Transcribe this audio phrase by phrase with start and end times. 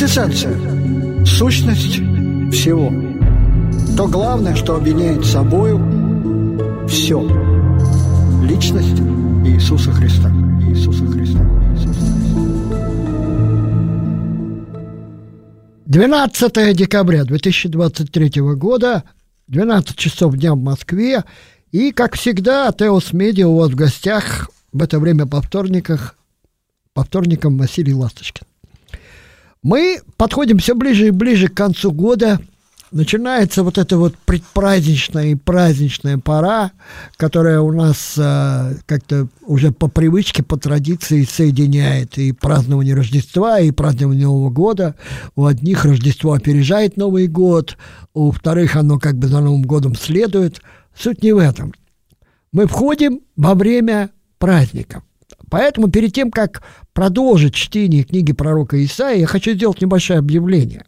[0.00, 1.26] Квинтэссенция.
[1.26, 1.96] Сущность
[2.56, 2.90] всего.
[3.98, 5.78] То главное, что объединяет собою
[6.88, 7.20] все.
[8.42, 8.98] Личность
[9.44, 10.30] Иисуса Христа.
[10.62, 11.40] Иисуса Христа.
[11.74, 12.40] Иисуса Христа.
[15.84, 19.04] 12 декабря 2023 года,
[19.48, 21.24] 12 часов дня в Москве.
[21.72, 26.16] И, как всегда, Теос Медиа у вас в гостях в это время по вторниках,
[26.94, 28.46] по вторникам Василий Ласточкин.
[29.62, 32.40] Мы подходим все ближе и ближе к концу года.
[32.92, 36.72] Начинается вот эта вот предпраздничная и праздничная пора,
[37.16, 43.70] которая у нас э, как-то уже по привычке, по традиции соединяет и празднование Рождества, и
[43.70, 44.96] празднование Нового года.
[45.36, 47.76] У одних Рождество опережает Новый год,
[48.12, 50.60] у вторых оно как бы за Новым годом следует.
[50.98, 51.72] Суть не в этом.
[52.50, 55.04] Мы входим во время праздника.
[55.50, 60.84] Поэтому перед тем, как продолжить чтение книги пророка Исаия, я хочу сделать небольшое объявление.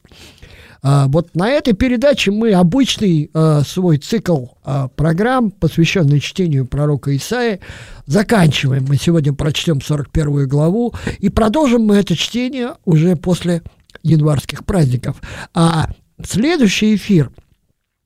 [0.84, 7.16] А, вот на этой передаче мы обычный а, свой цикл а, программ, посвященный чтению пророка
[7.16, 7.60] Исаия,
[8.06, 8.86] заканчиваем.
[8.88, 13.62] Мы сегодня прочтем 41 главу и продолжим мы это чтение уже после
[14.02, 15.22] январских праздников.
[15.54, 15.88] А
[16.24, 17.30] следующий эфир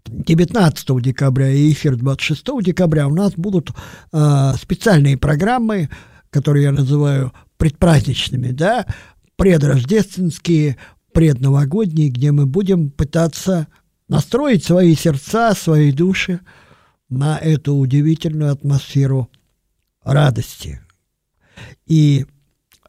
[0.05, 3.71] 19 декабря и эфир 26 декабря у нас будут
[4.13, 5.89] специальные программы,
[6.31, 8.87] которые я называю предпраздничными, да,
[9.37, 10.77] предрождественские,
[11.13, 13.69] предновогодние, где мы будем пытаться
[14.09, 16.41] настроить свои сердца, свои души
[17.09, 19.31] на эту удивительную атмосферу
[20.03, 20.81] радости.
[21.87, 22.27] И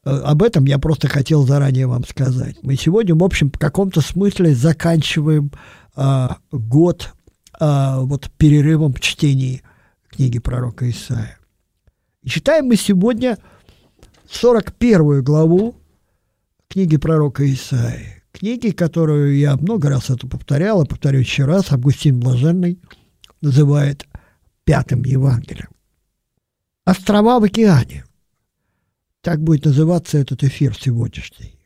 [0.04, 2.58] э, об этом я просто хотел заранее вам сказать.
[2.64, 5.52] Мы сегодня, в общем, в каком-то смысле заканчиваем
[5.96, 7.14] э, год
[7.60, 9.62] э, вот перерывом в чтении
[10.10, 11.37] книги пророка Исаия.
[12.28, 13.38] И читаем мы сегодня
[14.30, 15.78] 41 главу
[16.67, 18.22] книги пророка Исаии.
[18.33, 22.82] Книги, которую я много раз это повторял, и повторю еще раз, Августин Блаженный
[23.39, 24.05] называет
[24.66, 25.70] пятым Евангелием.
[26.83, 28.04] Острова в океане.
[29.21, 31.58] Так будет называться этот эфир сегодняшний.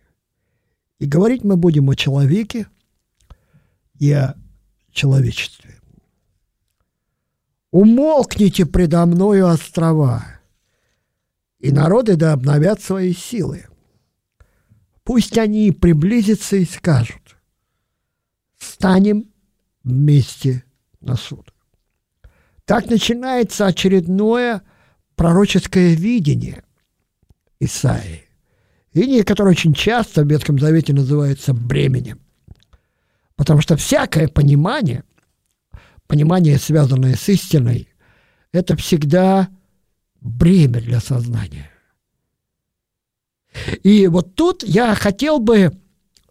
[1.00, 2.68] И говорить мы будем о человеке
[3.98, 4.36] и о
[4.92, 5.80] человечестве.
[7.72, 10.41] Умолкните предо мною острова,
[11.62, 13.66] и народы да обновят свои силы.
[15.04, 17.38] Пусть они приблизятся и скажут,
[18.58, 19.32] станем
[19.84, 20.64] вместе
[21.00, 21.54] на суд.
[22.66, 24.62] Так начинается очередное
[25.16, 26.64] пророческое видение
[27.60, 28.24] Исаии.
[28.94, 32.20] Видение, которое очень часто в Ветхом Завете называется бременем.
[33.36, 35.04] Потому что всякое понимание,
[36.08, 37.90] понимание, связанное с истиной,
[38.52, 39.50] это всегда
[40.22, 41.70] бремя для сознания.
[43.84, 45.78] И вот тут я хотел бы,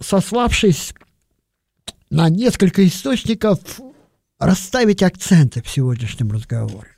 [0.01, 0.95] сославшись
[2.09, 3.59] на несколько источников,
[4.39, 6.91] расставить акценты в сегодняшнем разговоре.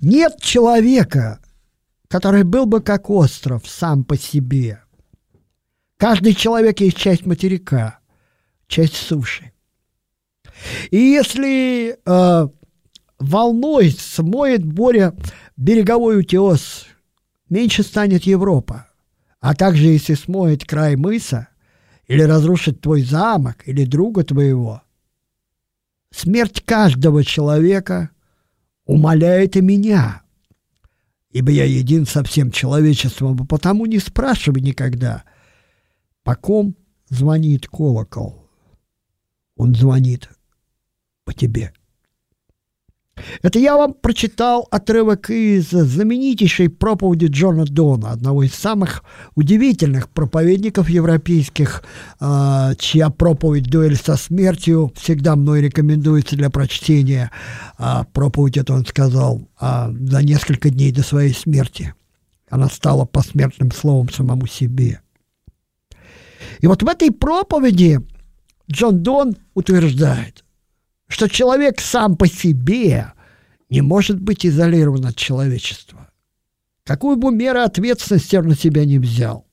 [0.00, 1.40] Нет человека,
[2.08, 4.82] который был бы как остров сам по себе.
[5.96, 8.00] Каждый человек есть часть материка,
[8.66, 9.52] часть суши.
[10.90, 12.48] И если э,
[13.18, 15.14] волной смоет буря
[15.60, 16.86] береговой утес,
[17.48, 18.88] меньше станет Европа.
[19.40, 21.48] А также если смоет край мыса,
[22.06, 24.82] или разрушит твой замок, или друга твоего,
[26.10, 28.10] смерть каждого человека
[28.84, 30.22] умоляет и меня,
[31.30, 35.24] ибо я един со всем человечеством, потому не спрашивай никогда,
[36.24, 36.74] по ком
[37.08, 38.48] звонит колокол.
[39.56, 40.28] Он звонит
[41.24, 41.72] по тебе.
[43.42, 49.02] Это я вам прочитал отрывок из знаменитейшей проповеди Джона Дона, одного из самых
[49.34, 51.82] удивительных проповедников европейских,
[52.18, 57.30] а, чья проповедь «Дуэль со смертью» всегда мной рекомендуется для прочтения.
[57.78, 61.94] А, проповедь эту он сказал а, за несколько дней до своей смерти.
[62.48, 65.00] Она стала посмертным словом самому себе.
[66.60, 68.00] И вот в этой проповеди
[68.70, 70.44] Джон Дон утверждает–
[71.10, 73.12] что человек сам по себе
[73.68, 76.08] не может быть изолирован от человечества.
[76.84, 79.44] Какую бы меру ответственности он на себя не взял,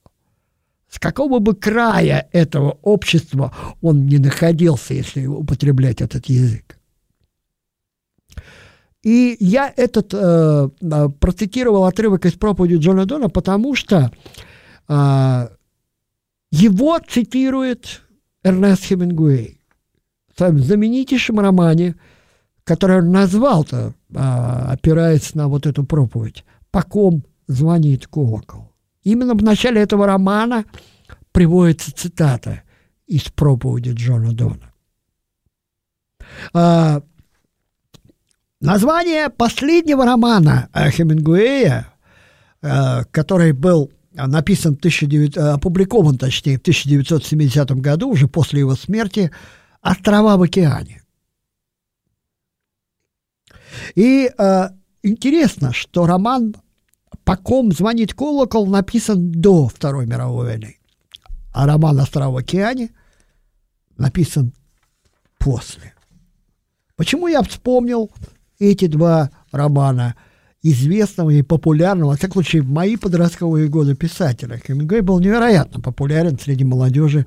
[0.88, 6.78] с какого бы края этого общества он не находился, если употреблять этот язык.
[9.02, 14.12] И я этот э, э процитировал отрывок из проповеди Джона Дона, потому что
[14.88, 15.48] э,
[16.50, 18.02] его цитирует
[18.44, 19.57] Эрнест Хемингуэй
[20.38, 21.96] своем знаменитейшем романе,
[22.64, 28.72] который он назвал-то, а, опираясь на вот эту проповедь, «По ком звонит колокол».
[29.02, 30.64] Именно в начале этого романа
[31.32, 32.62] приводится цитата
[33.06, 34.72] из проповеди Джона Дона.
[36.52, 37.02] А,
[38.60, 41.88] название последнего романа Хемингуэя,
[42.60, 49.30] а, который был написан 19, опубликован, точнее, в 1970 году, уже после его смерти,
[49.80, 51.02] «Острова в океане».
[53.94, 54.68] И э,
[55.02, 56.54] интересно, что роман
[57.24, 60.78] «По ком звонит колокол» написан до Второй мировой войны,
[61.52, 62.90] а роман «Острова в океане»
[63.96, 64.52] написан
[65.38, 65.94] после.
[66.96, 68.10] Почему я вспомнил
[68.58, 70.16] эти два романа
[70.62, 74.58] известного и популярного, во всяком случае, в мои подростковые годы писателя.
[74.58, 77.26] Хемингуэй был невероятно популярен среди молодежи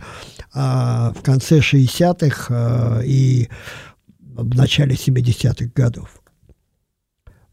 [0.53, 3.49] э, в конце 60-х э, и
[4.19, 6.21] в начале 70-х годов.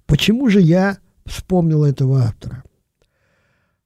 [0.06, 2.64] Почему же я вспомнил этого автора?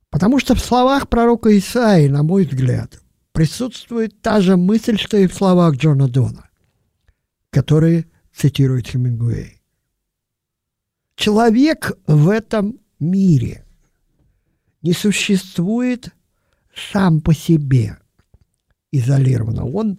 [0.08, 3.00] Потому что в словах пророка Исаи, на мой взгляд,
[3.32, 6.48] присутствует та же мысль, что и в словах Джона Дона,
[7.50, 9.61] которые цитирует Хемингуэй.
[11.16, 13.64] Человек в этом мире
[14.82, 16.08] не существует
[16.74, 17.98] сам по себе
[18.90, 19.64] изолированно.
[19.64, 19.98] Он,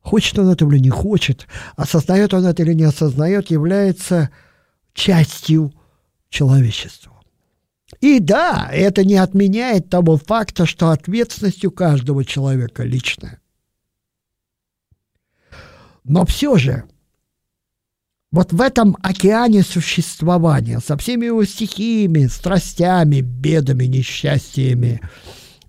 [0.00, 1.46] хочет он этого или не хочет,
[1.76, 4.30] осознает он это или не осознает, является
[4.92, 5.72] частью
[6.28, 7.12] человечества.
[8.00, 13.40] И да, это не отменяет того факта, что ответственность у каждого человека личная.
[16.04, 16.84] Но все же
[18.36, 25.00] вот в этом океане существования, со всеми его стихиями, страстями, бедами, несчастьями,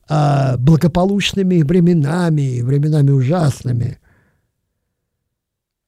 [0.10, 4.02] э, благополучными временами, временами ужасными,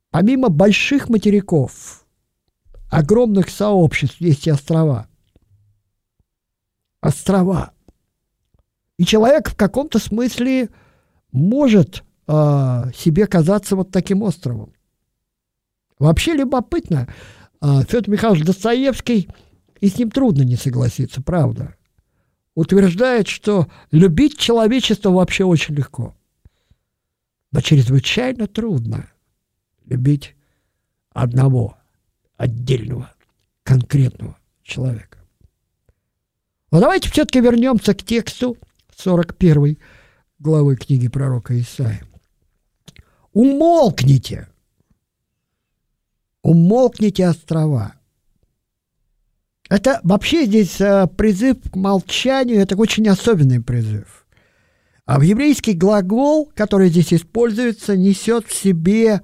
[0.10, 2.06] помимо больших материков,
[2.90, 5.10] огромных сообществ, есть и острова.
[7.02, 7.74] Острова.
[8.98, 10.70] И человек в каком-то смысле
[11.34, 14.72] может э, себе казаться вот таким островом.
[16.00, 17.14] Вообще любопытно.
[17.62, 19.30] А, Федор Михайлович Достоевский,
[19.82, 21.76] и с ним трудно не согласиться, правда.
[22.56, 26.16] Утверждает, что любить человечество вообще очень легко.
[27.52, 29.10] Но чрезвычайно трудно
[29.86, 30.36] любить
[31.12, 31.78] одного
[32.38, 33.12] отдельного,
[33.64, 35.20] конкретного человека.
[36.72, 38.58] Но давайте все-таки вернемся к тексту
[38.96, 39.78] 41
[40.38, 42.04] главы книги пророка Исаия.
[43.34, 44.49] «Умолкните,
[46.42, 47.96] умолкните острова.
[49.70, 54.26] Это вообще здесь э, призыв к молчанию, это очень особенный призыв.
[55.06, 59.22] А в еврейский глагол, который здесь используется, несет в себе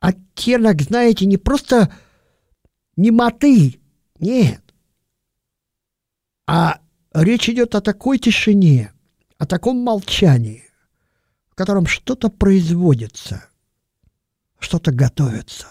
[0.00, 1.92] оттенок, знаете, не просто
[2.96, 3.80] немоты,
[4.18, 4.62] нет,
[6.46, 6.80] а
[7.12, 8.92] речь идет о такой тишине,
[9.38, 10.64] о таком молчании,
[11.50, 13.44] в котором что-то производится–
[14.58, 15.66] что-то готовится.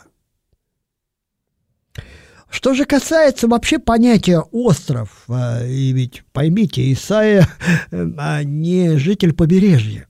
[2.49, 7.47] Что же касается вообще понятия остров, а, и ведь поймите, Исаия
[7.91, 10.07] а, не житель побережья,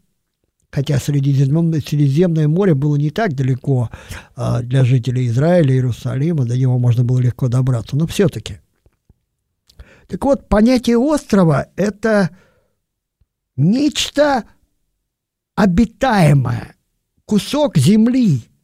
[0.70, 3.90] хотя Средиземное, Средиземное море было не так далеко
[4.36, 8.60] а, для жителей Израиля, Иерусалима, до него можно было легко добраться, но все-таки.
[10.08, 12.30] Так вот, понятие острова– это
[13.56, 14.44] нечто
[15.56, 16.76] обитаемое,
[17.26, 18.44] кусок земли–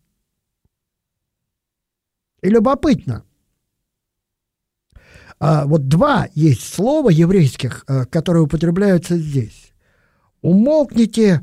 [2.43, 3.23] и любопытно.
[5.39, 9.73] А вот два есть слова еврейских, э, которые употребляются здесь.
[10.41, 11.41] «Умолкните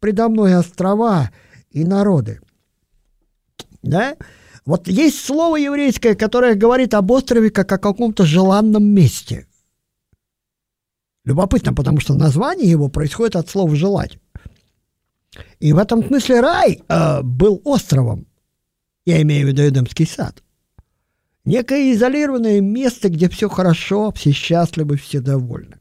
[0.00, 1.30] предо мной острова
[1.70, 2.40] и народы».
[3.82, 4.16] Да?
[4.66, 9.46] Вот есть слово еврейское, которое говорит об острове как о каком-то желанном месте.
[11.24, 14.18] Любопытно, потому что название его происходит от слова «желать».
[15.60, 18.26] И в этом смысле рай э, был островом.
[19.10, 20.40] Я имею в виду Эдемский сад.
[21.44, 25.78] Некое изолированное место, где все хорошо, все счастливы, все довольны.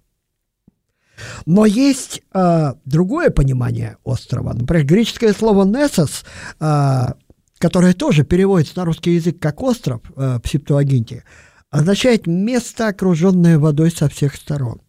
[1.46, 4.54] Но есть э, другое понимание острова.
[4.54, 6.24] Например, греческое слово «несос»,
[6.60, 7.06] э,
[7.60, 11.24] которое тоже переводится на русский язык как «остров» э, в Септуагинте,
[11.70, 14.82] означает место, окруженное водой со всех сторон.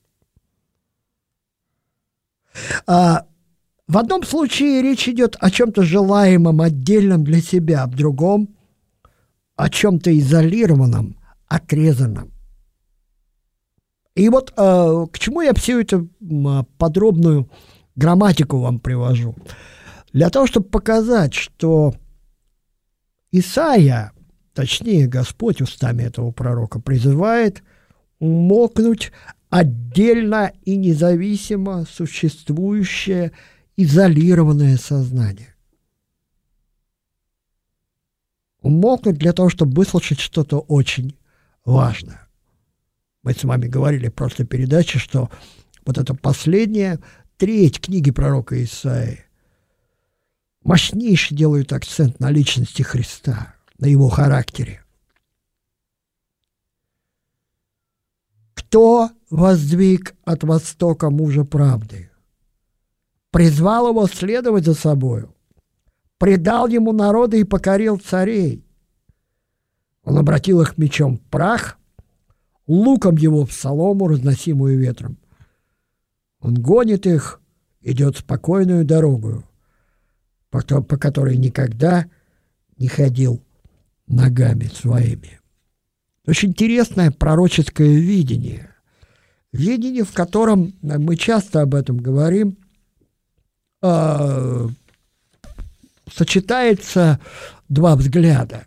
[2.86, 3.26] А,
[3.90, 8.54] в одном случае речь идет о чем-то желаемом, отдельном для себя, в другом–
[9.60, 11.16] о чем-то изолированном,
[11.46, 12.32] отрезанном.
[14.14, 16.08] И вот э, к чему я всю эту
[16.78, 17.50] подробную
[17.94, 19.36] грамматику вам привожу?
[20.14, 21.94] Для того, чтобы показать, что
[23.32, 24.12] Исаия,
[24.54, 27.62] точнее Господь устами этого пророка, призывает
[28.18, 29.12] умолкнуть
[29.50, 33.32] отдельно и независимо существующее
[33.82, 35.54] изолированное сознание.
[38.60, 41.16] Умолкнуть для того, чтобы выслушать что-то очень
[41.64, 42.28] важное.
[43.22, 45.30] Мы с вами говорили просто передаче, что
[45.86, 46.98] вот эта последняя
[47.36, 49.24] треть книги пророка Исаии
[50.62, 54.84] мощнейший делает акцент на личности Христа, на его характере.
[58.54, 62.09] Кто воздвиг от востока мужа правды?
[63.30, 65.34] Призвал его следовать за собою,
[66.18, 68.64] предал ему народы и покорил царей.
[70.02, 71.78] Он обратил их мечом в прах,
[72.66, 75.18] луком его в солому, разносимую ветром.
[76.40, 77.40] Он гонит их,
[77.80, 79.44] идет спокойную дорогу,
[80.50, 82.06] по, которой никогда
[82.78, 83.42] не ходил
[84.06, 85.40] ногами своими.
[86.26, 88.74] Очень интересное пророческое видение.
[89.52, 92.56] Видение, в котором мы часто об этом говорим,
[93.82, 94.68] э,
[96.12, 97.20] сочетается
[97.68, 98.66] два взгляда.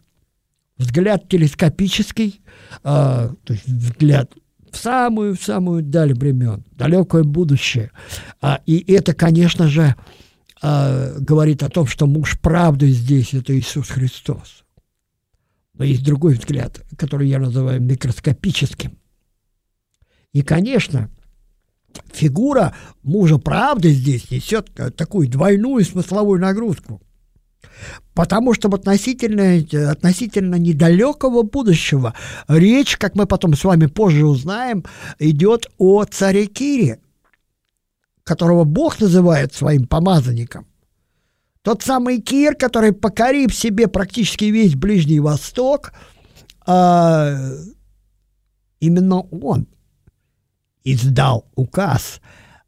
[0.77, 2.41] Взгляд телескопический,
[2.83, 4.31] э, то есть взгляд
[4.73, 7.91] в самую в самую даль времен, далекое будущее.
[8.41, 9.95] А, и это, конечно же,
[10.61, 14.63] а, говорит о том, что муж правды здесь это Иисус Христос.
[15.75, 18.97] Но есть другой взгляд, который я называю микроскопическим.
[20.33, 21.09] И, конечно,
[22.11, 27.01] фигура мужа правды здесь несет такую двойную смысловую нагрузку.
[28.13, 32.13] Потому что относительно, относительно недалекого будущего
[32.47, 34.85] речь, как мы потом с вами позже узнаем,
[35.19, 36.99] идет о царе Кире,
[38.23, 40.67] которого Бог называет своим помазанником.
[41.63, 45.93] Тот самый Кир, который, покорив себе практически весь Ближний Восток,
[46.65, 47.37] а,
[48.79, 49.67] именно он
[50.83, 52.21] издал указ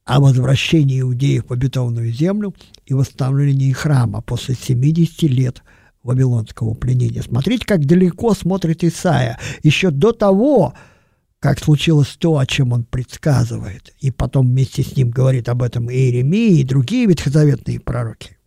[0.04, 2.54] о возвращении иудеев в обетованную землю
[2.86, 5.64] и восстановлении храма после 70 лет
[6.04, 7.24] вавилонского пленения.
[7.24, 9.40] Смотрите, как далеко смотрит Исаия.
[9.64, 10.76] Еще до того,
[11.40, 15.90] как случилось то, о чем он предсказывает, и потом вместе с ним говорит об этом
[15.90, 18.38] и Иеремия, и другие ветхозаветные пророки.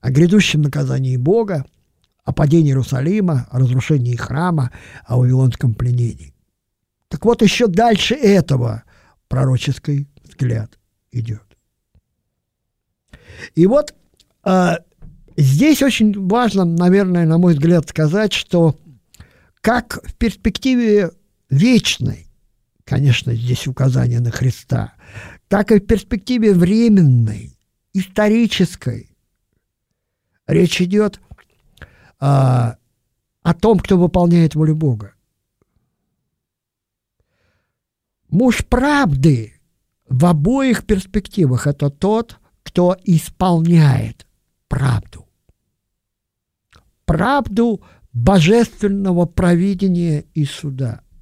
[0.00, 1.64] О грядущем наказании Бога,
[2.24, 4.70] о падении Иерусалима, о разрушении храма,
[5.06, 6.31] о вавилонском пленении.
[7.12, 8.84] Так вот, еще дальше этого
[9.28, 10.78] пророческий взгляд
[11.10, 11.44] идет.
[13.54, 13.94] И вот
[14.46, 14.76] э,
[15.36, 18.78] здесь очень важно, наверное, на мой взгляд, сказать, что
[19.60, 21.10] как в перспективе
[21.50, 22.28] вечной,
[22.84, 24.94] конечно, здесь указание на Христа,
[25.48, 27.58] так и в перспективе временной,
[27.92, 29.14] исторической.
[30.46, 31.20] Речь идет
[32.18, 32.78] а,
[33.42, 35.12] о том, кто выполняет волю Бога.
[38.32, 39.52] Муж правды
[40.08, 44.26] в обоих перспективах это тот, кто исполняет
[44.66, 45.26] правду.
[47.04, 47.80] Правду
[48.12, 51.02] божественного провидения и суда–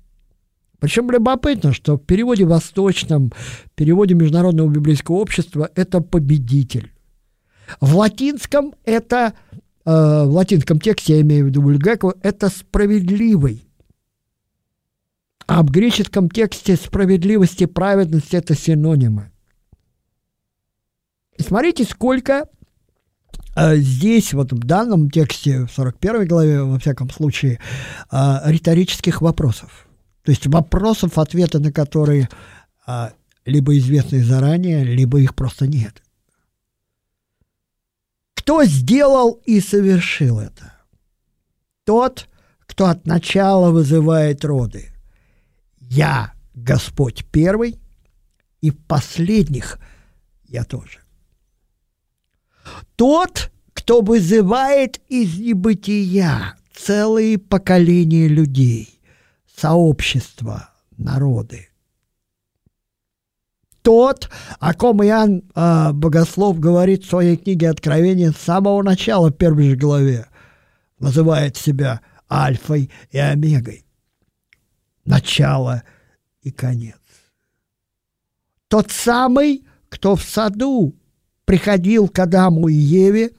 [0.80, 6.92] причем любопытно, что в переводе восточном, в переводе Международного библейского общества это победитель.
[7.80, 9.34] В латинском это,
[9.84, 13.69] э, в латинском тексте, я имею в виду Бульгаку, это справедливый.
[15.50, 19.32] А в греческом тексте справедливость и праведность– это синонимы.
[21.36, 22.48] И смотрите, сколько
[23.56, 27.58] э, здесь, вот в данном тексте, в 41 главе, во всяком случае,
[28.12, 29.86] э, риторических вопросов–
[30.22, 32.28] то есть вопросов, ответы на которые
[32.86, 33.12] а,
[33.44, 36.02] либо известны заранее, либо их просто нет.
[38.34, 40.74] Кто сделал и совершил это?
[41.84, 42.28] Тот,
[42.60, 44.90] кто от начала вызывает роды.
[45.90, 47.80] Я Господь первый,
[48.60, 49.80] и последних
[50.44, 51.00] я тоже.
[52.94, 59.00] Тот, кто вызывает из небытия целые поколения людей–
[59.56, 61.68] сообщества, народы.
[63.82, 64.30] Тот,
[64.60, 69.70] о ком Иоанн э, Богослов говорит в своей книге Откровения с самого начала, в первой
[69.70, 70.28] же главе,
[71.00, 73.86] называет себя Альфой и Омегой.
[75.04, 75.82] Начало
[76.42, 76.98] и конец.
[78.68, 80.94] Тот самый, кто в саду
[81.44, 83.30] приходил к Адаму и Еве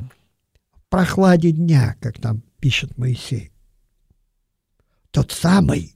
[0.73, 3.51] в прохладе дня, как там пишет Моисей.
[5.11, 5.95] Тот самый,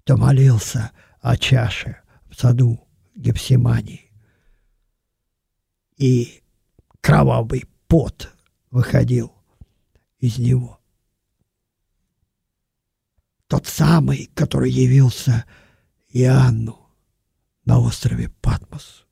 [0.00, 2.00] кто молился о чаше
[2.30, 4.12] в саду Гефсимании.
[5.96, 6.42] И
[7.00, 8.32] кровавый пот
[8.70, 9.32] выходил
[10.18, 10.75] из него.
[13.48, 15.44] Тот самый, который явился
[16.08, 16.78] и Анну
[17.64, 19.06] на острове Патмос.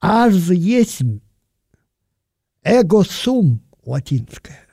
[0.00, 1.02] Аз есть
[2.62, 4.66] эго сум латинское.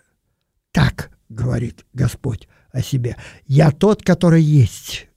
[0.72, 3.18] Так говорит Господь о себе.
[3.46, 5.08] Я тот, который есть.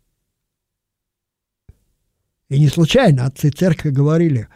[2.48, 4.48] И не случайно отцы церкви говорили,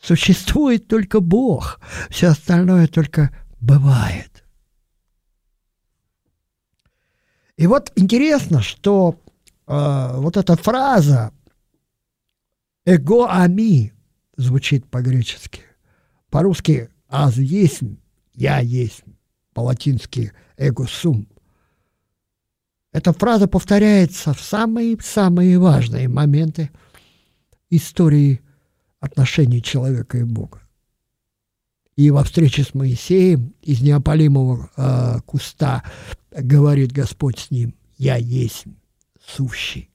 [0.00, 4.29] существует только Бог, все остальное только бывает.
[7.60, 9.20] И вот интересно, что
[9.66, 11.30] э, вот эта фраза
[12.86, 13.92] «эго ами»
[14.38, 15.60] звучит по-гречески.
[16.30, 17.82] По-русски «аз есть»,
[18.32, 19.04] «я есть»,
[19.52, 21.28] по-латински «эго сум».
[22.92, 26.70] Эта фраза повторяется в самые-самые важные моменты
[27.68, 28.40] истории
[29.00, 30.59] отношений человека и Бога.
[32.00, 35.82] И во встрече с Моисеем из неопалимого э, куста
[36.30, 38.64] говорит Господь с ним, «Я есть
[39.22, 39.90] сущий».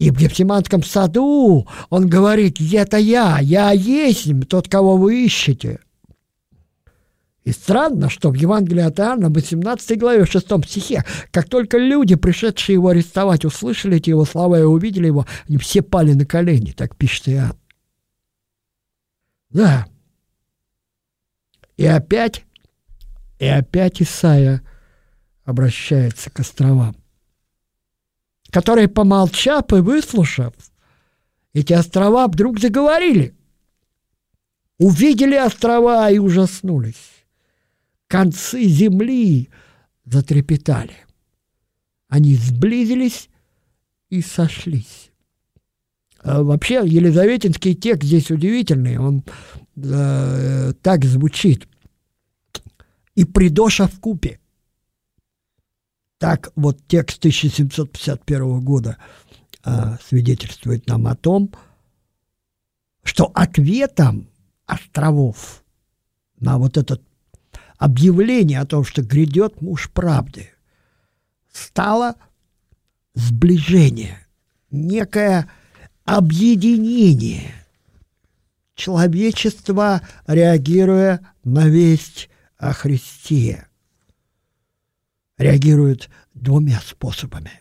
[0.00, 5.78] И в Гефсиманском саду он говорит, «Это я, я есть тот, кого вы ищете».
[7.44, 12.74] И странно, что в Евангелии от Иоанна, 18 главе, 6 стихе, как только люди, пришедшие
[12.74, 16.96] его арестовать, услышали эти его слова и увидели его, они все пали на колени, так
[16.96, 17.56] пишет Иоанн.
[19.50, 19.86] Да,
[21.80, 22.44] и опять,
[23.38, 24.62] и опять Исаия
[25.44, 26.94] обращается к островам,
[28.50, 30.52] которые, помолчав и выслушав,
[31.54, 33.34] эти острова вдруг заговорили.
[34.76, 37.24] Увидели острова и ужаснулись.
[38.08, 39.48] Концы земли
[40.04, 41.06] затрепетали.
[42.08, 43.30] Они сблизились
[44.10, 45.12] и сошлись.
[46.18, 48.98] А вообще, Елизаветинский текст здесь удивительный.
[48.98, 49.24] Он
[49.76, 51.68] э, так звучит.
[53.14, 54.40] И придоша в купе.
[56.18, 58.98] Так вот текст 1751 года
[59.64, 61.52] э, свидетельствует нам о том,
[63.02, 64.28] что ответом
[64.66, 65.64] островов
[66.38, 67.00] на вот это
[67.78, 70.50] объявление о том, что грядет муж правды,
[71.50, 72.16] стало
[73.14, 74.26] сближение,
[74.70, 75.50] некое
[76.04, 77.59] объединение
[78.80, 83.66] человечества, реагируя на весть о Христе.
[85.38, 87.52] Реагируют двумя способами.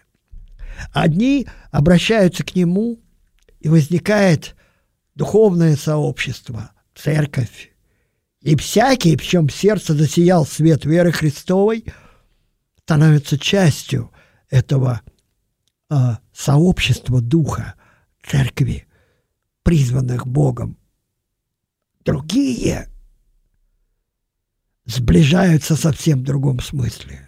[0.94, 3.00] Одни обращаются к Нему,
[3.60, 4.56] и возникает
[5.16, 7.72] духовное сообщество, церковь.
[8.42, 11.86] И всякий, в чем сердце засиял свет веры Христовой,
[12.84, 14.12] становится частью
[14.50, 15.02] этого
[15.90, 15.96] э,
[16.34, 17.76] сообщества Духа,
[18.24, 18.88] церкви,
[19.64, 20.79] призванных Богом.
[22.04, 22.88] Другие
[24.86, 27.28] сближаются совсем в другом смысле.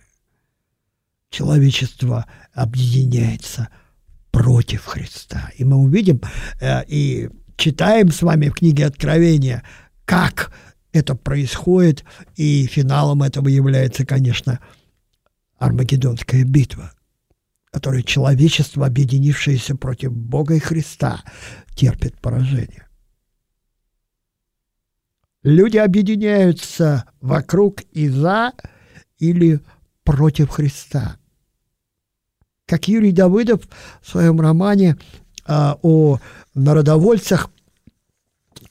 [1.30, 3.70] Человечество объединяется
[4.32, 5.52] против Христа.
[5.58, 6.22] И мы увидим
[6.60, 9.64] э, и читаем с вами в книге Откровения,
[10.06, 10.52] как
[10.92, 12.04] это происходит,
[12.36, 14.60] и финалом этого является, конечно,
[15.58, 16.92] Армагеддонская битва,
[17.72, 21.22] которой человечество, объединившееся против Бога и Христа,
[21.76, 22.88] терпит поражение.
[25.44, 28.54] Люди объединяются вокруг и за
[29.18, 29.60] или
[30.04, 31.18] против Христа.
[32.68, 33.62] Как Юрий Давыдов
[34.02, 34.98] в своем романе
[35.46, 36.20] а, о
[36.54, 37.50] народовольцах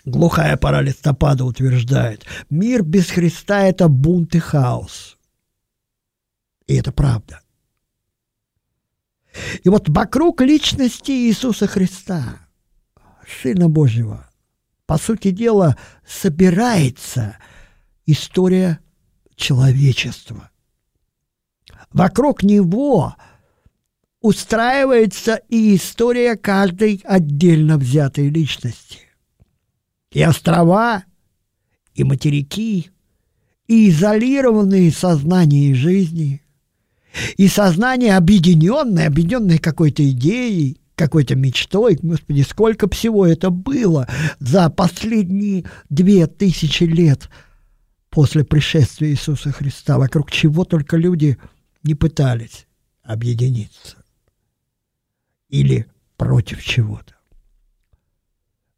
[0.05, 5.19] «Глухая пора листопада» утверждает, мир без Христа– это бунт и хаос.
[6.67, 7.41] И это правда.
[9.63, 12.39] И вот вокруг личности Иисуса Христа,
[13.43, 14.27] Сына Божьего–
[14.91, 17.37] по сути дела, собирается
[18.07, 18.81] история
[19.37, 20.51] человечества.
[21.93, 23.15] Вокруг него
[24.21, 28.99] устраивается и история каждой отдельно взятой личности.
[30.11, 31.05] И острова,
[31.95, 32.91] и материки,
[33.69, 36.43] и изолированные сознания и жизни,
[37.37, 41.99] и сознание объединенное, объединенное какой-то идеей, какой-то мечтой.
[42.03, 44.07] Господи, сколько всего это было
[44.39, 47.31] за последние две тысячи лет
[48.11, 51.39] после пришествия Иисуса Христа, вокруг чего только люди
[51.83, 52.67] не пытались
[53.03, 53.97] объединиться.
[55.49, 55.87] Или
[56.19, 57.15] против чего-то.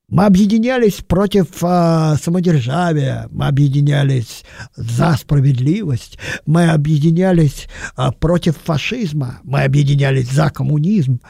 [0.08, 4.44] Мы объединялись против а, самодержавия, мы объединялись
[4.76, 11.20] за справедливость, мы объединялись а, против фашизма, мы объединялись за коммунизм,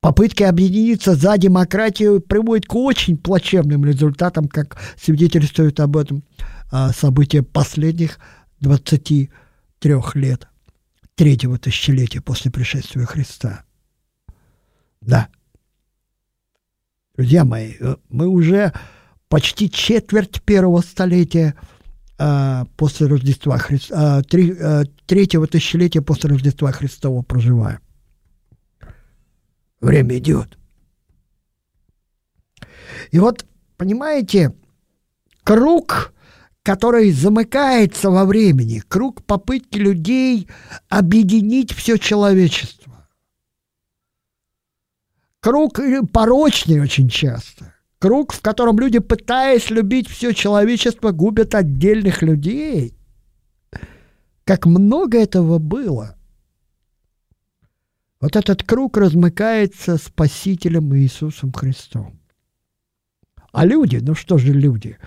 [0.00, 6.24] Попытки объединиться за демократию приводят к очень плачевным результатам, как свидетельствуют об этом
[6.70, 8.18] а, события последних
[8.60, 9.30] 23
[10.14, 10.48] лет.
[11.14, 13.64] третьего тысячелетия после пришествия Христа.
[15.02, 15.28] Да.
[17.14, 18.72] Друзья мои, э, мы уже
[19.28, 21.54] почти четверть первого столетия
[22.18, 27.80] а, после Рождества Христа, а, а, третьего тысячелетия после Рождества Христова проживаем.
[29.80, 30.58] Время идет.
[33.10, 34.54] И вот, понимаете,
[35.42, 36.12] круг,
[36.62, 40.48] который замыкается во времени, круг попытки людей
[40.88, 43.08] объединить все человечество.
[45.40, 45.80] Круг
[46.12, 47.74] порочный очень часто.
[47.98, 52.94] Круг, в котором люди, пытаясь любить все человечество, губят отдельных людей.
[54.44, 56.16] Как много этого было.
[58.20, 62.20] Вот этот круг размыкается Спасителем Иисусом Христом.
[63.52, 64.98] А люди, ну что же люди?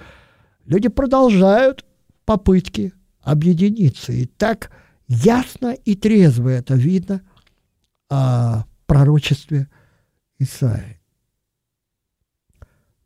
[0.65, 1.85] Люди продолжают
[2.25, 4.11] попытки объединиться.
[4.11, 4.71] И так
[5.07, 7.21] ясно и трезво это видно
[8.09, 9.69] о пророчестве
[10.39, 10.99] Исаии.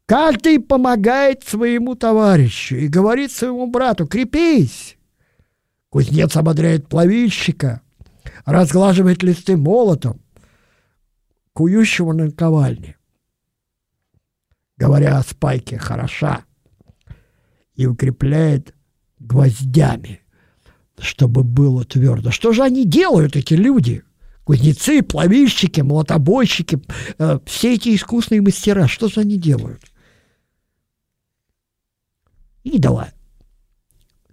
[0.05, 4.97] Каждый помогает своему товарищу и говорит своему брату «крепись».
[5.89, 7.81] Кузнец ободряет плавильщика,
[8.45, 10.21] разглаживает листы молотом,
[11.53, 12.97] кующего на ковальне
[14.77, 16.45] говоря о спайке, хороша
[17.75, 18.73] и укрепляет
[19.19, 20.21] гвоздями,
[20.97, 22.31] чтобы было твердо.
[22.31, 24.03] Что же они делают, эти люди?
[24.43, 26.79] Кузнецы, плавильщики, молотобойщики,
[27.17, 29.81] э, все эти искусные мастера, что же они делают?
[32.63, 33.09] Идола.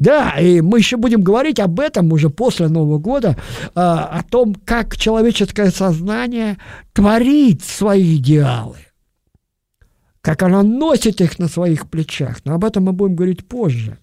[0.04, 4.54] Да, и мы еще будем говорить об этом уже после Нового года, э, о том,
[4.54, 6.58] как человеческое сознание
[6.92, 8.76] творит свои идеалы
[10.20, 12.38] как она носит их на своих плечах.
[12.46, 13.98] Но об этом мы будем говорить позже.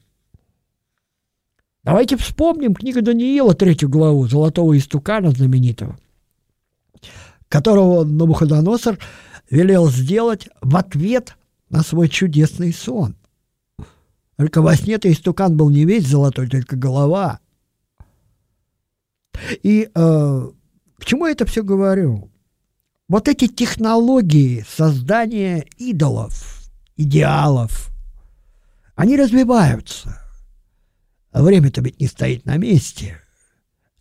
[1.84, 5.98] Давайте вспомним книгу Даниила, третью главу, «Золотого истукана» знаменитого,
[7.50, 9.00] которого Навуходоносор
[9.50, 11.36] велел сделать в ответ
[11.72, 13.16] на свой чудесный сон.
[14.38, 17.40] Только во сне-то истукан был не весь золотой, только голова.
[19.64, 20.50] И э,
[20.98, 22.32] к чему я это все говорю?
[23.08, 26.64] Вот эти технологии создания идолов,
[26.96, 27.90] идеалов,
[28.96, 30.22] они развиваются.
[31.32, 33.22] А время-то ведь не стоит на месте.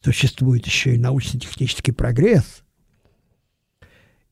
[0.03, 2.63] Существует еще и научно-технический прогресс.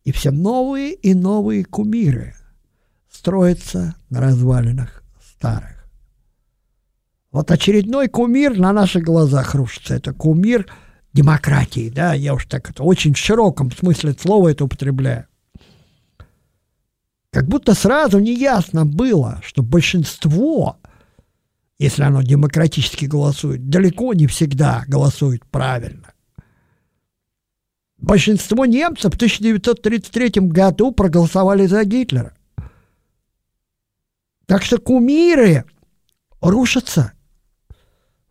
[0.04, 2.34] И все новые и новые кумиры
[3.11, 5.78] строятся на развалинах старых.
[7.31, 9.95] Вот очередной кумир на наших глазах рушится.
[9.95, 10.67] Это кумир–
[11.12, 15.27] демократии, да, я уж так это очень в широком смысле слова это употребляю.
[17.31, 20.79] Как будто сразу неясно было, что большинство,
[21.79, 26.12] если оно демократически голосует, далеко не всегда голосует правильно.
[27.99, 32.35] Большинство немцев в 1933 году проголосовали за Гитлера.
[34.47, 35.64] Так что кумиры
[36.41, 37.12] рушатся–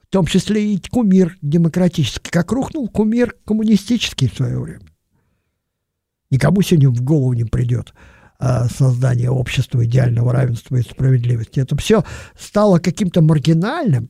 [0.08, 4.86] в том числе и кумир демократический, как рухнул кумир коммунистический в свое время.
[6.30, 7.93] Никому сегодня в голову не придет
[8.39, 11.60] а, создание общества идеального равенства и справедливости.
[11.60, 12.06] Это все
[12.38, 14.10] стало каким-то маргинальным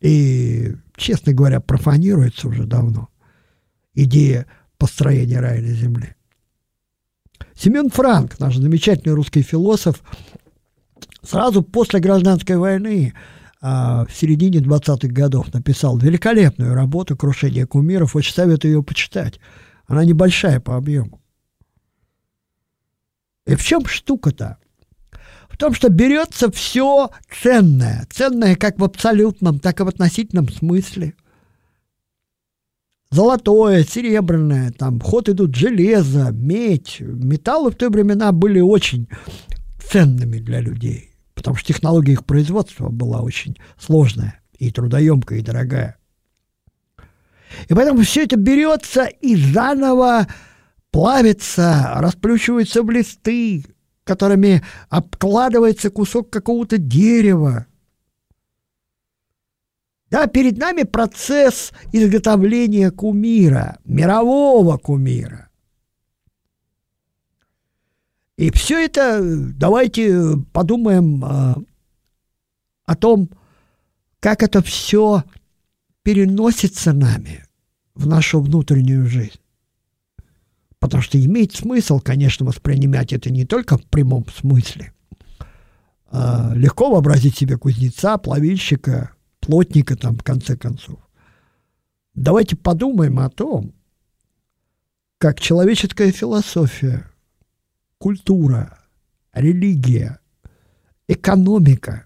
[0.00, 3.08] и, честно говоря, профанируется уже давно
[3.94, 4.46] идея
[4.78, 6.14] построения рая на земле.
[7.56, 10.02] Семен Франк, наш замечательный русский философ,
[11.22, 13.14] сразу после гражданской войны
[13.64, 18.14] в середине 20-х годов написал великолепную работу «Крушение кумиров».
[18.14, 19.40] Очень советую ее почитать.
[19.86, 21.22] Она небольшая по объему.
[23.46, 24.58] И в чем штука-то?
[25.48, 27.08] В том, что берется все
[27.42, 28.06] ценное.
[28.10, 31.14] Ценное как в абсолютном, так и в относительном смысле.
[33.10, 36.98] Золотое, серебряное, там ход идут железо, медь.
[37.00, 39.08] Металлы в те времена были очень
[39.78, 45.98] ценными для людей потому что технология их производства была очень сложная и трудоемкая, и дорогая.
[47.68, 50.26] И поэтому все это берется и заново
[50.90, 53.64] плавится, расплющивается в листы,
[54.04, 57.66] которыми обкладывается кусок какого-то дерева.
[60.10, 65.43] Да, перед нами процесс изготовления кумира, мирового кумира.
[68.36, 71.56] И все это, давайте подумаем а,
[72.84, 73.30] о том,
[74.18, 75.22] как это все
[76.02, 77.44] переносится нами
[77.94, 79.38] в нашу внутреннюю жизнь.
[80.80, 84.92] Потому что имеет смысл, конечно, воспринимать это не только в прямом смысле.
[86.08, 90.98] А легко вообразить себе кузнеца, плавильщика, плотника там, в конце концов.
[92.14, 93.72] давайте подумаем о том,
[95.18, 97.10] как человеческая философия,
[98.04, 98.80] культура,
[99.32, 100.18] религия,
[101.08, 102.04] экономика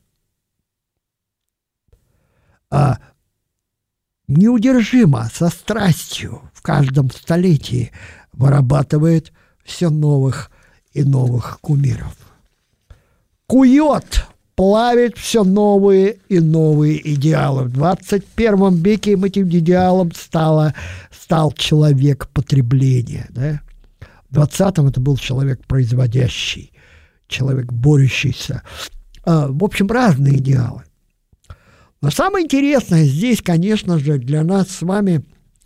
[2.70, 3.00] а
[4.28, 7.90] неудержимо, со страстью в каждом столетии
[8.32, 9.32] вырабатывает
[9.64, 10.52] все новых
[10.92, 12.16] и новых кумиров.
[13.48, 17.64] Кует, плавит все новые и новые идеалы.
[17.64, 20.74] В 21 веке этим идеалом стало,
[21.10, 23.26] стал человек потребления.
[23.30, 23.62] Да?
[24.30, 26.72] В 20-м это был человек производящий,
[27.26, 28.62] человек борющийся.
[29.24, 30.84] А, в общем, разные идеалы.
[32.00, 35.24] Но самое интересное здесь, конечно же, для нас с вами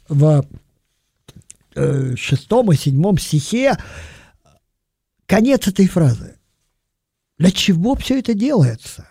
[0.09, 0.47] в
[1.75, 3.77] э, шестом и седьмом стихе
[5.27, 6.37] конец этой фразы.
[7.39, 9.09] Для чего все это делается?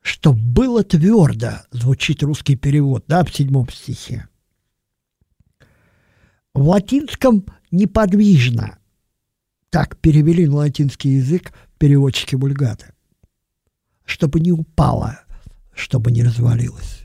[0.00, 4.28] Что было твердо, звучит русский перевод, да, в седьмом стихе.
[6.52, 8.78] В латинском неподвижно.
[9.70, 12.92] Так перевели на латинский язык переводчики Бульгаты.
[14.04, 15.20] Чтобы не упало,
[15.74, 17.04] чтобы не развалилось.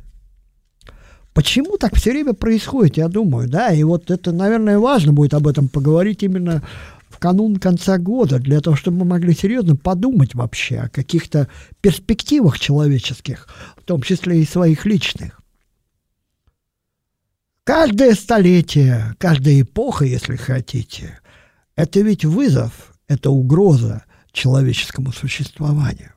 [1.34, 5.47] Почему так все время происходит, я думаю, да, и вот это, наверное, важно будет об
[5.47, 6.63] этом поговорить именно
[7.08, 11.47] в канун конца года, для того, чтобы мы могли серьезно подумать вообще о каких-то
[11.82, 15.38] перспективах человеческих, в том числе и своих личных.
[17.69, 21.19] Каждое столетие, каждая эпоха, если хотите,
[21.75, 26.13] это ведь вызов, это угроза человеческому существованию.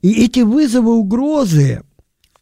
[0.00, 1.82] И эти вызовы, угрозы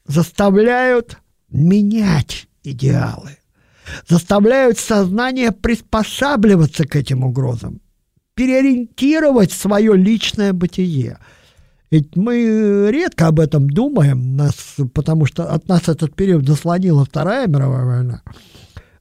[0.06, 3.36] заставляют менять идеалы,
[4.06, 7.80] заставляют сознание приспосабливаться к этим угрозам,
[8.34, 11.18] переориентировать свое личное бытие.
[11.90, 14.54] Ведь мы редко об этом думаем, нас,
[14.92, 18.22] потому что от нас этот период заслонила Вторая мировая война.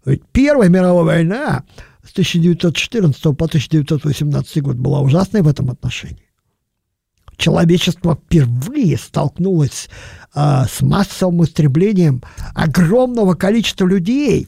[0.05, 1.63] Ведь Первая мировая война
[2.03, 6.25] с 1914 по 1918 год была ужасной в этом отношении
[7.37, 9.89] человечество впервые столкнулось
[10.33, 12.21] э, с массовым истреблением
[12.53, 14.47] огромного количества людей.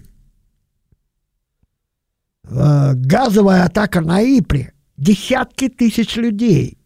[2.43, 4.73] Э, газовая атака на Ипре.
[4.97, 6.76] Десятки тысяч людей.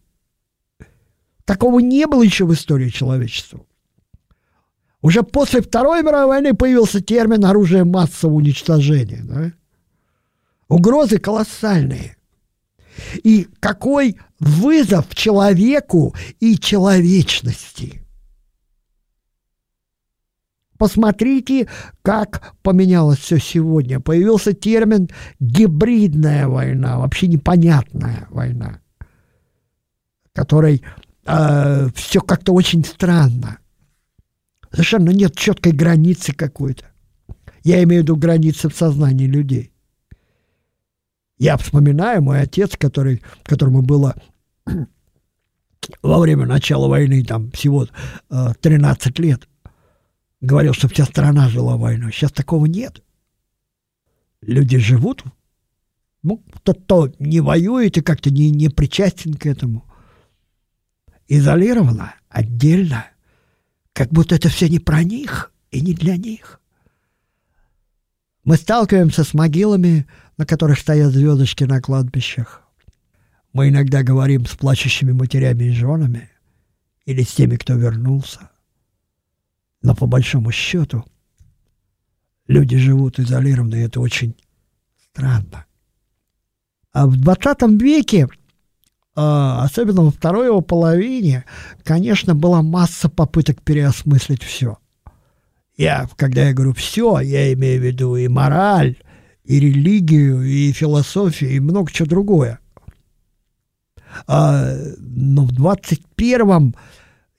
[1.44, 3.64] Такого не было еще в истории человечества.
[5.00, 9.22] Уже после Второй мировой войны появился термин оружие массового уничтожения.
[9.24, 9.52] Да?
[10.68, 12.16] Угрозы колоссальные.
[13.24, 18.02] И какой вызов человеку и человечности.
[20.78, 21.68] Посмотрите,
[22.02, 24.00] как поменялось все сегодня.
[24.00, 25.08] Появился термин
[25.40, 28.80] гибридная война, вообще непонятная война,
[30.32, 30.82] которой
[31.24, 33.58] э, все как-то очень странно.
[34.70, 36.86] Совершенно нет четкой границы какой-то.
[37.64, 39.72] Я имею в виду границы в сознании людей.
[41.38, 44.14] Я вспоминаю, мой отец, который, которому было
[46.02, 47.86] во время начала войны, там всего
[48.30, 49.48] э, 13 лет,
[50.40, 52.12] говорил, что вся страна жила войной.
[52.12, 53.02] Сейчас такого нет.
[54.40, 55.24] Люди живут,
[56.22, 59.84] ну, кто-то не воюет и как-то не, не причастен к этому.
[61.34, 63.06] Изолированно, отдельно,
[63.94, 66.60] как будто это все не про них и не для них.
[68.44, 72.60] Мы сталкиваемся с могилами, на которых стоят звездочки на кладбищах.
[73.54, 76.28] Мы иногда говорим с плачущими матерями и женами
[77.06, 78.50] или с теми, кто вернулся.
[79.80, 81.02] Но по большому счету
[82.46, 84.36] люди живут изолированно, и это очень
[85.02, 85.64] странно.
[86.92, 88.28] А в 20 веке,
[89.14, 91.44] особенно во второй его половине,
[91.84, 94.78] конечно, была масса попыток переосмыслить все.
[95.76, 98.96] Я, когда я говорю все, я имею в виду и мораль,
[99.44, 102.60] и религию, и философию, и много чего другое.
[104.26, 106.74] А, но в 21-м,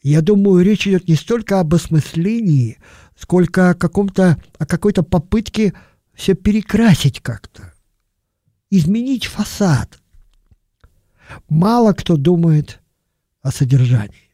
[0.01, 2.77] я думаю, речь идет не столько об осмыслении,
[3.17, 5.73] сколько о каком-то, о какой-то попытке
[6.13, 7.73] все перекрасить как-то,
[8.69, 9.99] изменить фасад.
[11.49, 12.79] Мало кто думает
[13.41, 14.29] о содержании.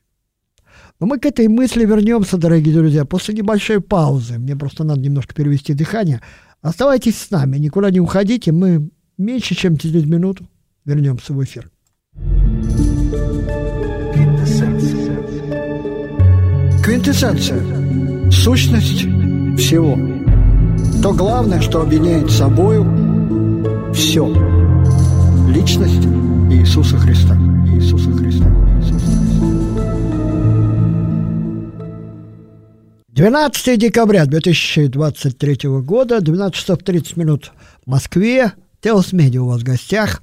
[1.00, 4.38] Но мы к этой мысли вернемся, дорогие друзья, после небольшой паузы.
[4.38, 6.22] Мне просто надо немножко перевести дыхание.
[6.62, 8.52] Оставайтесь с нами, никуда не уходите.
[8.52, 10.46] Мы меньше, чем через минуту
[10.84, 11.72] вернемся в эфир.
[16.84, 18.32] Квинтэссенция.
[18.32, 19.04] Сущность
[19.58, 19.98] всего.
[21.02, 24.59] То главное, что объединяет собою все.
[25.50, 26.06] Личность
[26.52, 27.36] Иисуса Христа.
[27.74, 28.46] Иисуса Христа.
[28.78, 29.50] Иисуса Христа.
[33.08, 37.52] 12 декабря 2023 года, 12 часов 30 минут
[37.84, 38.54] в Москве.
[38.80, 40.22] Теос Медиа у вас в гостях.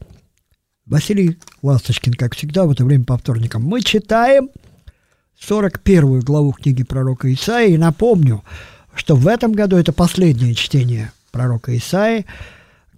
[0.87, 3.65] Василий Ласточкин, как всегда, в это время по вторникам.
[3.65, 4.51] Мы читаем
[5.41, 7.75] 41 главу книги пророка Исаии.
[7.75, 8.45] И напомню,
[8.95, 12.27] что в этом году это последнее чтение пророка Исаии,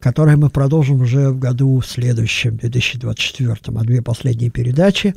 [0.01, 3.57] которое мы продолжим уже в году следующем, 2024.
[3.67, 5.15] А две последние передачи,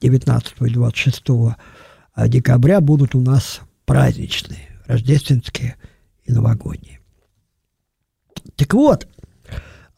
[0.00, 1.24] 19 и 26
[2.26, 5.76] декабря, будут у нас праздничные, рождественские
[6.24, 7.00] и новогодние.
[8.56, 9.08] Так вот,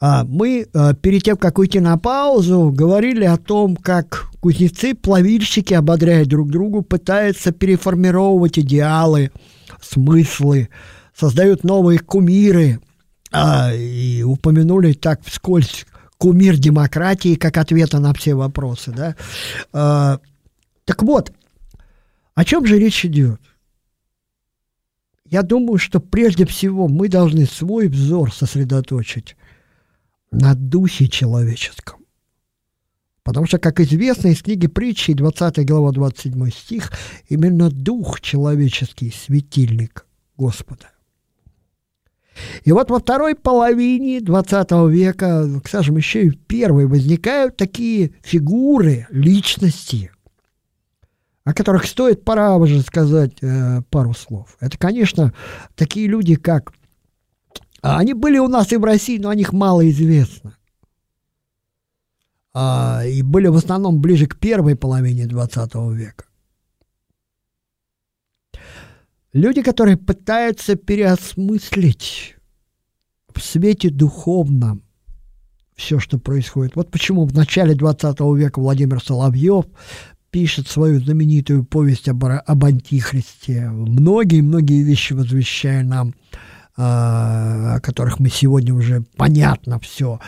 [0.00, 5.74] а, мы а, перед тем, как уйти на паузу, говорили о том, как кузнецы, плавильщики,
[5.74, 9.30] ободряя друг другу, пытаются переформировать идеалы,
[9.80, 10.68] смыслы,
[11.14, 12.80] создают новые кумиры,
[13.32, 15.86] а, и упомянули так вскользь
[16.18, 18.92] кумир демократии как ответа на все вопросы.
[18.92, 19.16] Да?
[19.72, 20.20] А,
[20.84, 21.32] так вот,
[22.34, 23.40] о чем же речь идет?
[25.24, 29.36] Я думаю, что прежде всего мы должны свой взор сосредоточить
[30.32, 32.00] на духе человеческом.
[33.22, 36.92] Потому что, как известно из книги притчи, 20 глава, 27 стих,
[37.28, 40.90] именно дух человеческий– светильник Господа.
[42.64, 49.06] И вот во второй половине 20 века, скажем, еще и в первой, возникают такие фигуры,
[49.10, 50.10] личности–
[51.44, 54.56] о которых стоит, пора уже сказать э, пару слов.
[54.60, 55.32] Это, конечно,
[55.74, 56.72] такие люди, как...
[57.82, 60.56] А, они были у нас и в России, но о них мало известно.
[62.52, 66.24] А, и были в основном ближе к первой половине 20 века.
[69.32, 72.36] Люди, которые пытаются переосмыслить
[73.32, 74.82] в свете духовном
[75.76, 76.76] все, что происходит.
[76.76, 79.64] Вот почему в начале 20 века Владимир Соловьев
[80.30, 86.14] пишет свою знаменитую повесть об, об антихристе, многие-многие вещи возвещая нам,
[86.76, 90.20] а, о которых мы сегодня уже понятно все